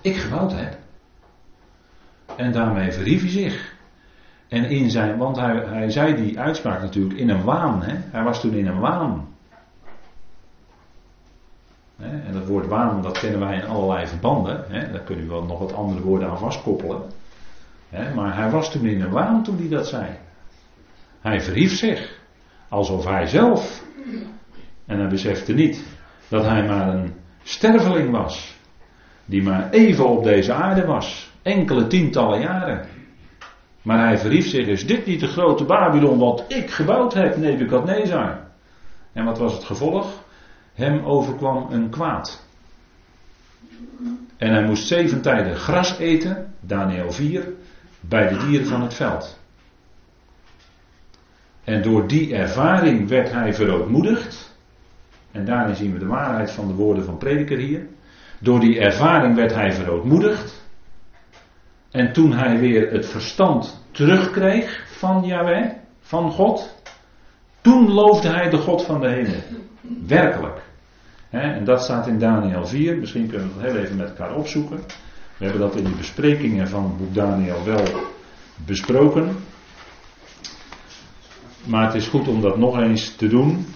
[0.00, 0.76] ik gebouwd heb.
[2.36, 3.74] En daarmee verhief hij zich.
[4.48, 7.82] En in zijn, want hij, hij zei die uitspraak natuurlijk in een waan.
[7.82, 7.94] Hè?
[8.10, 9.28] Hij was toen in een waan.
[11.96, 14.64] En dat woord waan, dat kennen wij in allerlei verbanden.
[14.68, 14.90] Hè?
[14.92, 17.02] Daar kunnen we wel nog wat andere woorden aan vastkoppelen.
[18.14, 20.06] Maar hij was toen in een waan toen hij dat zei.
[21.20, 22.17] Hij verhief zich.
[22.68, 23.82] Alsof hij zelf.
[24.86, 25.84] En hij besefte niet
[26.28, 28.56] dat hij maar een sterveling was
[29.28, 31.30] die maar even op deze aarde was.
[31.42, 32.86] Enkele tientallen jaren.
[33.82, 38.40] Maar hij verhief zich, is dit niet de grote Babylon wat ik gebouwd heb, Nebukadnezar?
[39.12, 40.06] En wat was het gevolg?
[40.74, 42.46] Hem overkwam een kwaad.
[44.36, 47.48] En hij moest zeven tijden gras eten, Daniel 4,
[48.00, 49.37] bij de dieren van het veld.
[51.68, 54.56] En door die ervaring werd hij verootmoedigd.
[55.32, 57.86] En daarin zien we de waarheid van de woorden van prediker hier.
[58.40, 60.66] Door die ervaring werd hij verootmoedigd.
[61.90, 66.82] En toen hij weer het verstand terugkreeg van Yahweh, van God,
[67.60, 69.42] toen loofde hij de God van de hemel.
[70.06, 70.60] Werkelijk.
[71.30, 72.96] en dat staat in Daniel 4.
[72.96, 74.76] Misschien kunnen we het heel even met elkaar opzoeken.
[75.36, 77.84] We hebben dat in de besprekingen van boek Daniel wel
[78.56, 79.36] besproken.
[81.64, 83.66] Maar het is goed om dat nog eens te doen.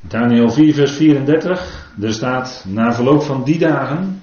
[0.00, 1.92] Daniel 4, vers 34.
[2.00, 4.22] Er staat, na verloop van die dagen,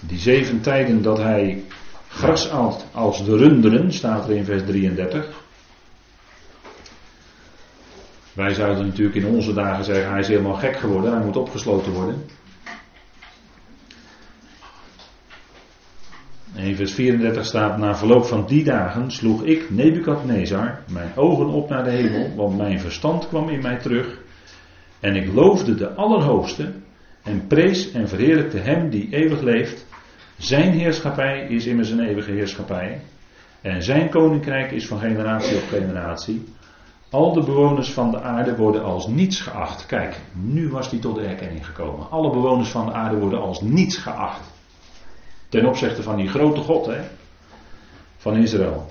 [0.00, 1.62] die zeven tijden dat hij
[2.08, 5.44] gras at als de runderen, staat er in vers 33.
[8.32, 11.92] Wij zouden natuurlijk in onze dagen zeggen, hij is helemaal gek geworden, hij moet opgesloten
[11.92, 12.24] worden.
[16.54, 21.68] In vers 34 staat, na verloop van die dagen sloeg ik, Nebukadnezar, mijn ogen op
[21.68, 24.24] naar de hemel, want mijn verstand kwam in mij terug
[25.00, 26.72] en ik loofde de Allerhoogste
[27.22, 29.86] en prees en verheerlijkte Hem die eeuwig leeft.
[30.36, 33.00] Zijn heerschappij is immers een eeuwige heerschappij.
[33.60, 36.44] En zijn koninkrijk is van generatie op generatie.
[37.10, 39.86] Al de bewoners van de aarde worden als niets geacht.
[39.86, 42.10] Kijk, nu was hij tot erkenning gekomen.
[42.10, 44.54] Alle bewoners van de aarde worden als niets geacht.
[45.48, 47.00] Ten opzichte van die grote God hè,
[48.16, 48.90] van Israël.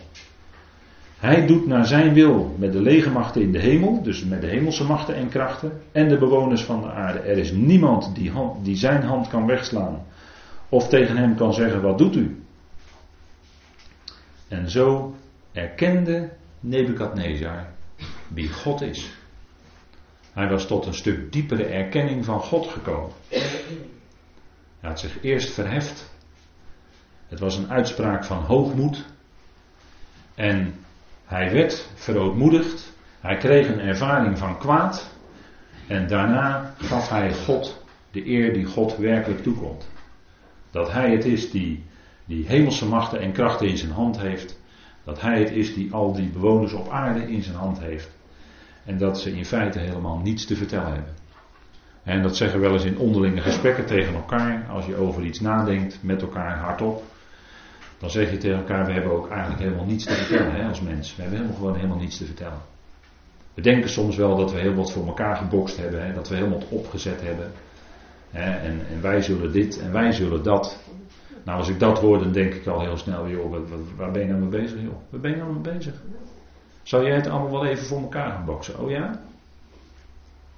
[1.17, 4.83] Hij doet naar zijn wil met de legermachten in de hemel, dus met de hemelse
[4.83, 7.19] machten en krachten, en de bewoners van de aarde.
[7.19, 10.05] Er is niemand die, die zijn hand kan wegslaan
[10.69, 12.43] of tegen hem kan zeggen: Wat doet u?
[14.47, 15.15] En zo
[15.51, 17.67] erkende Nebukadnezar
[18.27, 19.09] wie God is.
[20.33, 23.11] Hij was tot een stuk diepere erkenning van God gekomen.
[24.79, 26.14] Hij had zich eerst verheft.
[27.27, 29.05] Het was een uitspraak van hoogmoed.
[30.35, 30.73] En
[31.25, 32.93] hij werd verootmoedigd.
[33.19, 35.09] Hij kreeg een ervaring van kwaad.
[35.87, 39.87] En daarna gaf hij God de eer die God werkelijk toekomt.
[40.71, 41.83] Dat hij het is die,
[42.25, 44.59] die hemelse machten en krachten in zijn hand heeft.
[45.03, 48.09] Dat hij het is die al die bewoners op aarde in zijn hand heeft.
[48.85, 51.13] En dat ze in feite helemaal niets te vertellen hebben.
[52.03, 54.65] En dat zeggen we wel eens in onderlinge gesprekken tegen elkaar.
[54.69, 57.03] Als je over iets nadenkt met elkaar hardop
[58.05, 60.81] dan zeg je tegen elkaar, we hebben ook eigenlijk helemaal niets te vertellen hè, als
[60.81, 61.15] mens.
[61.15, 62.61] We hebben helemaal gewoon helemaal niets te vertellen.
[63.53, 66.35] We denken soms wel dat we heel wat voor elkaar gebokst hebben, hè, dat we
[66.35, 67.51] helemaal opgezet hebben.
[68.31, 70.79] Hè, en, en, wij zullen dit en wij zullen dat.
[71.43, 73.61] Nou, als ik dat hoor, dan denk ik al heel snel, joh, waar,
[73.95, 74.95] waar ben je nou mee bezig, joh?
[75.09, 75.93] Waar ben je nou mee bezig?
[76.83, 78.79] Zou jij het allemaal wel even voor elkaar gaan boksen?
[78.79, 79.19] Oh ja?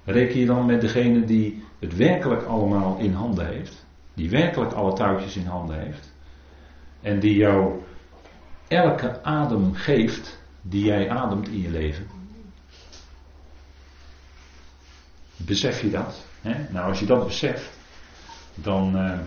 [0.04, 3.86] Reken je dan met degene die het werkelijk allemaal in handen heeft?
[4.14, 6.16] Die werkelijk alle touwtjes in handen heeft?
[7.08, 7.82] En die jou
[8.66, 12.06] elke adem geeft die jij ademt in je leven.
[15.36, 16.24] Besef je dat?
[16.40, 16.72] Hè?
[16.72, 17.78] Nou, als je dat beseft,
[18.54, 19.18] dan uh,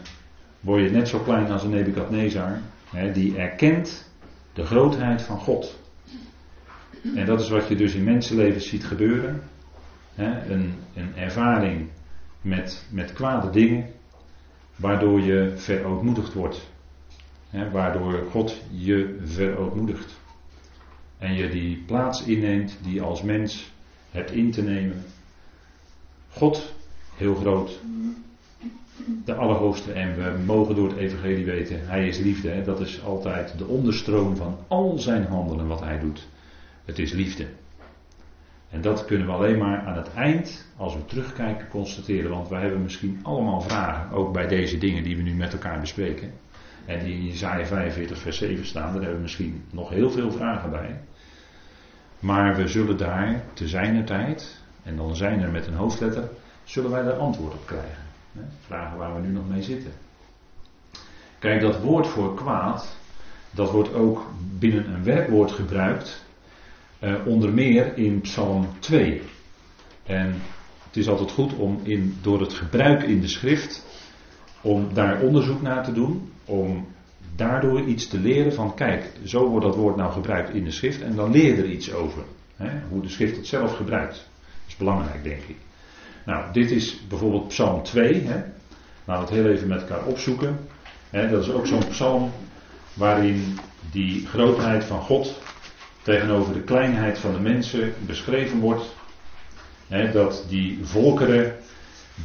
[0.60, 2.60] word je net zo klein als een Nebukadnezar,
[2.90, 4.10] hè, die erkent
[4.54, 5.80] de grootheid van God.
[7.16, 9.44] En dat is wat je dus in mensenlevens ziet gebeuren.
[10.16, 11.90] hè, een, een ervaring
[12.42, 13.90] met, met kwade dingen,
[14.76, 16.71] waardoor je verootmoedigd wordt.
[17.72, 20.20] Waardoor God je verootmoedigt.
[21.18, 23.72] En je die plaats inneemt die je als mens
[24.12, 25.04] hebt in te nemen.
[26.30, 26.74] God,
[27.16, 27.80] heel groot,
[29.26, 29.92] de Allerhoogste.
[29.92, 32.62] En we mogen door het Evangelie weten, Hij is liefde.
[32.62, 36.28] Dat is altijd de onderstroom van al zijn handelen wat Hij doet.
[36.86, 37.48] Het is liefde.
[38.70, 42.30] En dat kunnen we alleen maar aan het eind, als we terugkijken, constateren.
[42.30, 45.80] Want wij hebben misschien allemaal vragen, ook bij deze dingen die we nu met elkaar
[45.80, 46.32] bespreken.
[46.92, 50.32] En die in Jezaja 45 vers 7 staan, daar hebben we misschien nog heel veel
[50.32, 51.00] vragen bij.
[52.20, 56.30] Maar we zullen daar te zijner tijd, en dan zijn er met een hoofdletter,
[56.64, 58.04] zullen wij daar antwoord op krijgen.
[58.66, 59.92] Vragen waar we nu nog mee zitten.
[61.40, 62.98] Kijk, dat woord voor kwaad,
[63.52, 66.26] dat wordt ook binnen een werkwoord gebruikt,
[67.00, 69.22] eh, onder meer in Psalm 2.
[70.04, 70.42] En
[70.86, 73.86] het is altijd goed om in, door het gebruik in de schrift,
[74.62, 76.88] om daar onderzoek naar te doen, om
[77.36, 81.02] daardoor iets te leren van, kijk, zo wordt dat woord nou gebruikt in de schrift
[81.02, 82.24] en dan leer er iets over.
[82.56, 84.14] Hè, hoe de schrift het zelf gebruikt.
[84.14, 85.56] Dat is belangrijk, denk ik.
[86.26, 88.22] Nou, dit is bijvoorbeeld Psalm 2.
[88.22, 88.44] Hè.
[89.06, 90.60] Laten we het heel even met elkaar opzoeken.
[91.10, 92.32] Hè, dat is ook zo'n psalm
[92.94, 93.60] waarin
[93.92, 95.40] die grootheid van God
[96.02, 98.96] tegenover de kleinheid van de mensen beschreven wordt.
[99.88, 101.56] Hè, dat die volkeren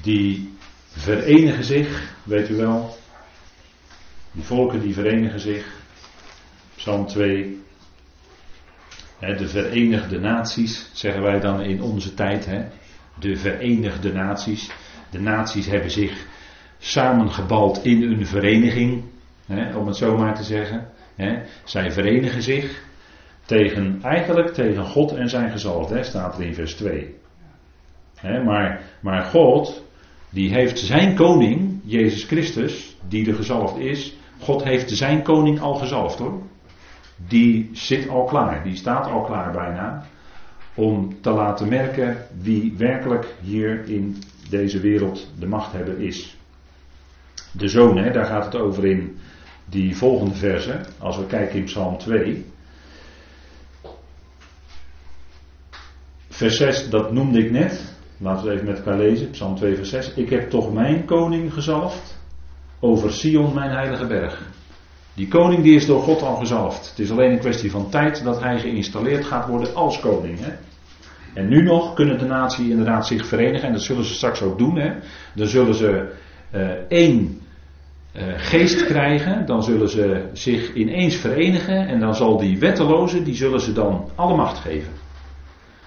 [0.03, 0.55] die
[0.91, 2.97] verenigen zich, weet u wel.
[4.37, 5.67] Die volken die verenigen zich.
[6.75, 7.61] Psalm 2.
[9.19, 12.49] Hè, de verenigde naties, zeggen wij dan in onze tijd.
[13.19, 14.71] De Verenigde Naties.
[15.11, 16.27] De naties hebben zich
[16.79, 19.03] samengebald in een vereniging,
[19.75, 20.89] om het zo maar te zeggen.
[21.65, 22.83] Zij verenigen zich
[23.45, 27.15] tegen, eigenlijk tegen God en zijn gezalfde, staat er in vers 2.
[28.17, 29.85] Hè, maar, maar God,
[30.31, 35.75] die heeft zijn koning, Jezus Christus, die de gezalfd is, God heeft zijn koning al
[35.75, 36.43] gezalfd hoor.
[37.29, 40.07] Die zit al klaar, die staat al klaar bijna
[40.75, 44.17] om te laten merken wie werkelijk hier in
[44.51, 46.37] deze wereld de machthebber is.
[47.53, 49.19] De zoon, hè, daar gaat het over in
[49.65, 52.45] die volgende verse, als we kijken in Psalm 2.
[56.29, 57.95] Vers 6, dat noemde ik net.
[58.19, 59.31] Laten we even met elkaar lezen.
[59.31, 60.13] Psalm 2, vers 6.
[60.15, 62.19] Ik heb toch mijn koning gezalfd
[62.81, 64.55] over Sion, mijn heilige berg.
[65.15, 66.89] Die koning die is door God al gezalfd.
[66.89, 70.39] Het is alleen een kwestie van tijd dat hij geïnstalleerd gaat worden als koning.
[70.41, 70.53] Hè?
[71.35, 73.67] En nu nog kunnen de natie inderdaad zich verenigen.
[73.67, 74.79] En dat zullen ze straks ook doen.
[74.79, 74.93] Hè?
[75.35, 76.13] Dan zullen ze
[76.55, 77.41] uh, één
[78.17, 79.47] uh, geest krijgen.
[79.47, 81.89] Dan zullen ze zich ineens verenigen.
[81.89, 84.93] En dan zal die wetteloze, die zullen ze dan alle macht geven.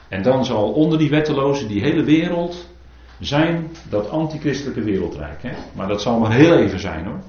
[0.07, 2.69] En dan zal onder die wetteloze die hele wereld
[3.19, 5.41] zijn dat antichristelijke wereldrijk.
[5.41, 5.51] Hè?
[5.73, 7.19] Maar dat zal maar heel even zijn hoor.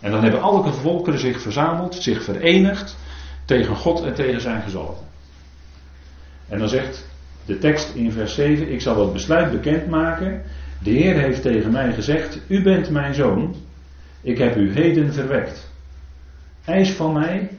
[0.00, 2.96] En dan hebben alle volkeren zich verzameld, zich verenigd
[3.44, 5.04] tegen God en tegen zijn gezalfde.
[6.48, 7.06] En dan zegt
[7.44, 10.42] de tekst in vers 7, ik zal het besluit bekendmaken.
[10.82, 13.54] De Heer heeft tegen mij gezegd, u bent mijn zoon,
[14.20, 15.70] ik heb u heden verwekt.
[16.64, 17.50] Eis van mij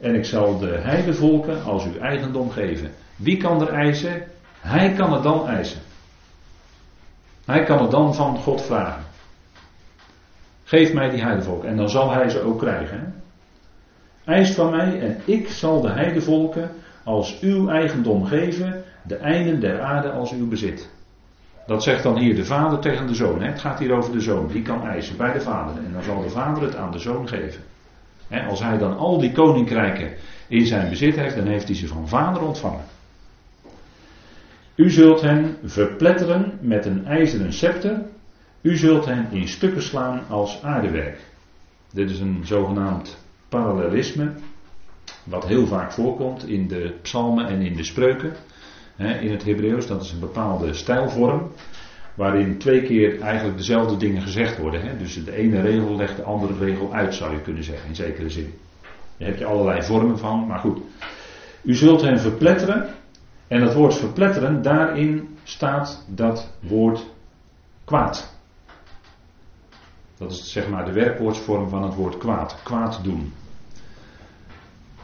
[0.00, 2.90] en ik zal de heidevolken als uw eigendom geven.
[3.16, 4.22] Wie kan er eisen?
[4.60, 5.80] Hij kan het dan eisen.
[7.44, 9.02] Hij kan het dan van God vragen.
[10.64, 13.14] Geef mij die heidevolken en dan zal hij ze ook krijgen.
[14.24, 16.70] Eis van mij en ik zal de heidevolken
[17.04, 20.90] als uw eigendom geven de einden der aarde als uw bezit.
[21.66, 23.42] Dat zegt dan hier de vader tegen de zoon.
[23.42, 24.48] Het gaat hier over de zoon.
[24.48, 25.84] Die kan eisen bij de vader.
[25.84, 27.62] En dan zal de vader het aan de zoon geven.
[28.48, 30.12] Als hij dan al die koninkrijken
[30.48, 32.84] in zijn bezit heeft, dan heeft hij ze van vader ontvangen.
[34.80, 38.02] U zult hen verpletteren met een ijzeren scepter.
[38.60, 41.18] U zult hen in stukken slaan als aardewerk.
[41.92, 44.32] Dit is een zogenaamd parallelisme.
[45.24, 48.32] Wat heel vaak voorkomt in de psalmen en in de spreuken
[48.96, 49.86] in het Hebreeuws.
[49.86, 51.50] Dat is een bepaalde stijlvorm.
[52.14, 54.98] Waarin twee keer eigenlijk dezelfde dingen gezegd worden.
[54.98, 58.30] Dus de ene regel legt de andere regel uit, zou je kunnen zeggen, in zekere
[58.30, 58.54] zin.
[59.16, 60.78] Daar heb je allerlei vormen van, maar goed.
[61.62, 62.98] U zult hen verpletteren.
[63.50, 67.06] En dat woord verpletteren, daarin staat dat woord
[67.84, 68.34] kwaad.
[70.16, 72.56] Dat is zeg maar de werkwoordsvorm van het woord kwaad.
[72.62, 73.32] Kwaad doen.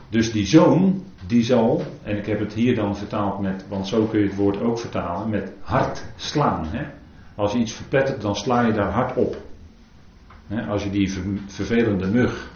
[0.09, 4.05] Dus die zoon, die zal, en ik heb het hier dan vertaald met, want zo
[4.05, 6.67] kun je het woord ook vertalen, met hard slaan.
[6.67, 6.85] Hè?
[7.35, 9.37] Als je iets verplettert, dan sla je daar hard op.
[10.69, 11.13] Als je die
[11.47, 12.51] vervelende mug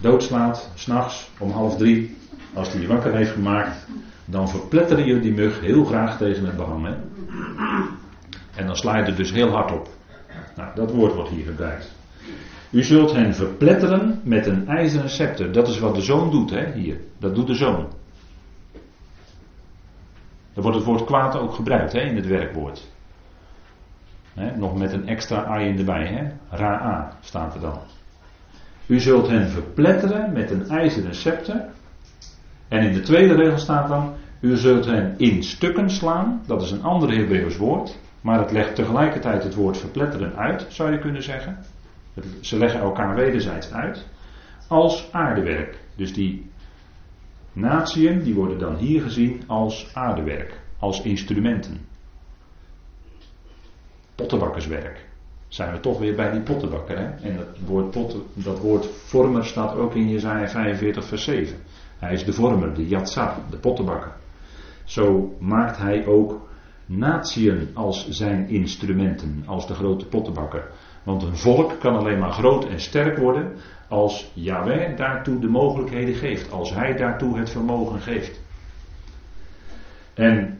[0.00, 2.16] doodslaat, s'nachts om half drie,
[2.56, 3.86] Als die je wakker heeft gemaakt,
[4.24, 6.86] dan verpletter je die mug heel graag tegen het behang.
[6.86, 6.94] Hè?
[8.54, 9.88] En dan sla je er dus heel hard op.
[10.56, 11.94] Nou, dat woord wordt hier gebruikt.
[12.70, 15.52] U zult hen verpletteren met een ijzeren scepter.
[15.52, 17.00] Dat is wat de zoon doet, hè, hier.
[17.18, 17.86] Dat doet de zoon.
[20.54, 22.90] Er wordt het woord kwaad ook gebruikt hè, in het werkwoord.
[24.56, 26.06] nog met een extra ai erbij.
[26.06, 26.56] Hè?
[26.56, 27.78] Ra-a staat er dan.
[28.86, 31.74] U zult hen verpletteren met een ijzeren scepter.
[32.68, 36.42] En in de tweede regel staat dan: U zult hen in stukken slaan.
[36.46, 37.98] Dat is een ander Hebreeuws woord.
[38.20, 41.58] Maar het legt tegelijkertijd het woord verpletteren uit, zou je kunnen zeggen.
[42.40, 44.06] Ze leggen elkaar wederzijds uit.
[44.68, 45.78] Als aardewerk.
[45.94, 46.50] Dus die
[47.52, 50.60] natieën, die worden dan hier gezien als aardewerk.
[50.78, 51.86] Als instrumenten.
[54.14, 55.04] Pottenbakkerswerk.
[55.48, 56.98] Zijn we toch weer bij die pottenbakker.
[56.98, 57.28] Hè?
[57.28, 61.56] En dat woord, potten, dat woord vormer staat ook in Jezaja 45 vers 7.
[61.98, 64.12] Hij is de vormer, de yatsar, de pottenbakker.
[64.84, 66.48] Zo maakt hij ook
[66.86, 70.70] natieën als zijn instrumenten, als de grote pottenbakker.
[71.02, 73.52] Want een volk kan alleen maar groot en sterk worden
[73.88, 78.40] als Yahweh daartoe de mogelijkheden geeft, als hij daartoe het vermogen geeft.
[80.14, 80.58] En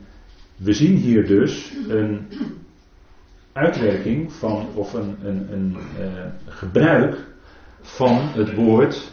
[0.57, 2.27] we zien hier dus een
[3.53, 6.07] uitwerking van, of een, een, een uh,
[6.47, 7.17] gebruik
[7.81, 9.13] van het woord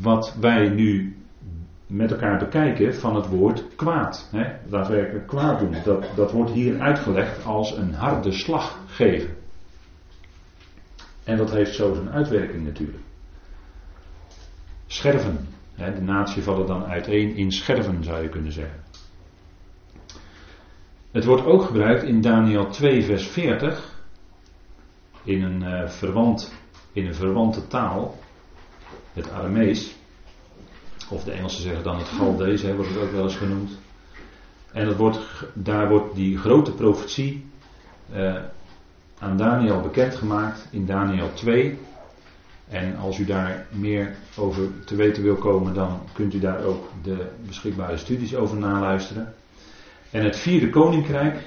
[0.00, 1.16] wat wij nu
[1.86, 4.28] met elkaar bekijken van het woord kwaad.
[4.30, 4.52] Hè?
[4.68, 5.76] Daadwerkelijk kwaad doen.
[5.84, 9.36] Dat, dat wordt hier uitgelegd als een harde slag geven.
[11.24, 13.02] En dat heeft zo zijn uitwerking natuurlijk.
[14.86, 15.48] Scherven.
[15.74, 15.94] Hè?
[15.94, 18.80] De natie vallen dan uiteen in scherven zou je kunnen zeggen.
[21.10, 24.00] Het wordt ook gebruikt in Daniel 2 vers 40.
[25.24, 26.54] In een, uh, verwant,
[26.92, 28.18] in een verwante taal.
[29.12, 29.94] Het Aramees.
[31.08, 33.70] Of de Engelsen zeggen dan het Galdees, wordt het ook wel eens genoemd.
[34.72, 35.18] En dat wordt,
[35.52, 37.46] daar wordt die grote profetie
[38.14, 38.36] uh,
[39.18, 41.78] aan Daniel bekendgemaakt in Daniel 2.
[42.68, 46.90] En als u daar meer over te weten wil komen, dan kunt u daar ook
[47.02, 49.34] de beschikbare studies over naluisteren.
[50.10, 51.38] En het vierde koninkrijk,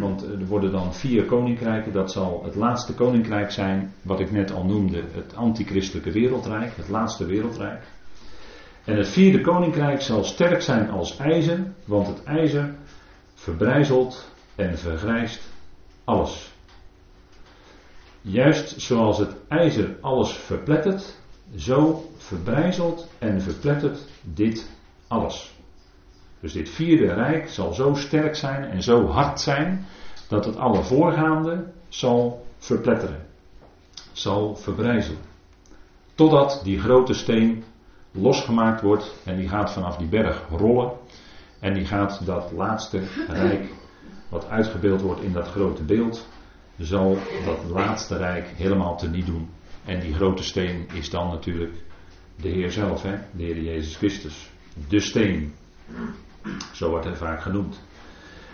[0.00, 4.52] want er worden dan vier koninkrijken, dat zal het laatste koninkrijk zijn, wat ik net
[4.52, 7.82] al noemde, het antichristelijke wereldrijk, het laatste wereldrijk.
[8.84, 12.74] En het vierde koninkrijk zal sterk zijn als ijzer, want het ijzer
[13.34, 15.50] verbrijzelt en vergrijst
[16.04, 16.52] alles.
[18.20, 21.16] Juist zoals het ijzer alles verplettert,
[21.56, 24.70] zo verbrijzelt en verplettert dit
[25.08, 25.52] alles.
[26.42, 29.86] Dus dit vierde rijk zal zo sterk zijn en zo hard zijn
[30.28, 33.26] dat het alle voorgaande zal verpletteren,
[34.12, 35.20] zal verbrijzelen.
[36.14, 37.64] Totdat die grote steen
[38.10, 40.92] losgemaakt wordt en die gaat vanaf die berg rollen
[41.60, 43.64] en die gaat dat laatste rijk
[44.28, 46.28] wat uitgebeeld wordt in dat grote beeld,
[46.78, 49.48] zal dat laatste rijk helemaal teniet doen.
[49.84, 51.74] En die grote steen is dan natuurlijk
[52.36, 53.18] de Heer zelf, hè?
[53.30, 54.50] de Heer Jezus Christus.
[54.88, 55.54] De steen.
[56.72, 57.80] Zo wordt hij vaak genoemd.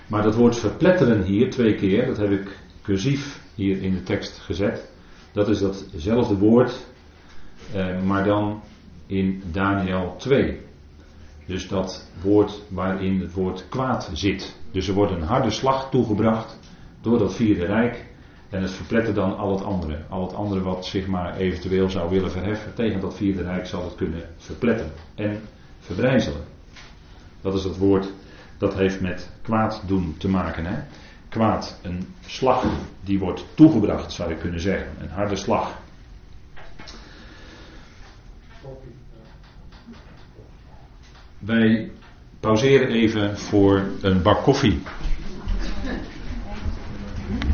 [0.07, 4.39] Maar dat woord verpletteren hier twee keer, dat heb ik cursief hier in de tekst
[4.39, 4.91] gezet.
[5.33, 6.87] Dat is datzelfde woord,
[7.73, 8.63] eh, maar dan
[9.07, 10.61] in Daniel 2.
[11.47, 14.57] Dus dat woord waarin het woord kwaad zit.
[14.71, 16.59] Dus er wordt een harde slag toegebracht
[17.01, 18.07] door dat vierde rijk.
[18.51, 19.99] En het verplettert dan al het andere.
[20.09, 23.85] Al het andere wat zich maar eventueel zou willen verheffen tegen dat vierde rijk zal
[23.85, 25.41] het kunnen verpletteren en
[25.81, 26.58] verbrijzelen.
[27.41, 28.13] Dat is het woord
[28.59, 30.65] dat heeft met kwaad doen te maken.
[30.67, 30.79] Hè?
[31.29, 32.65] Kwaad, een slag
[33.01, 34.89] die wordt toegebracht, zou je kunnen zeggen.
[35.01, 35.79] Een harde slag.
[41.39, 41.91] Wij
[42.41, 44.83] pauzeren even voor een bak koffie.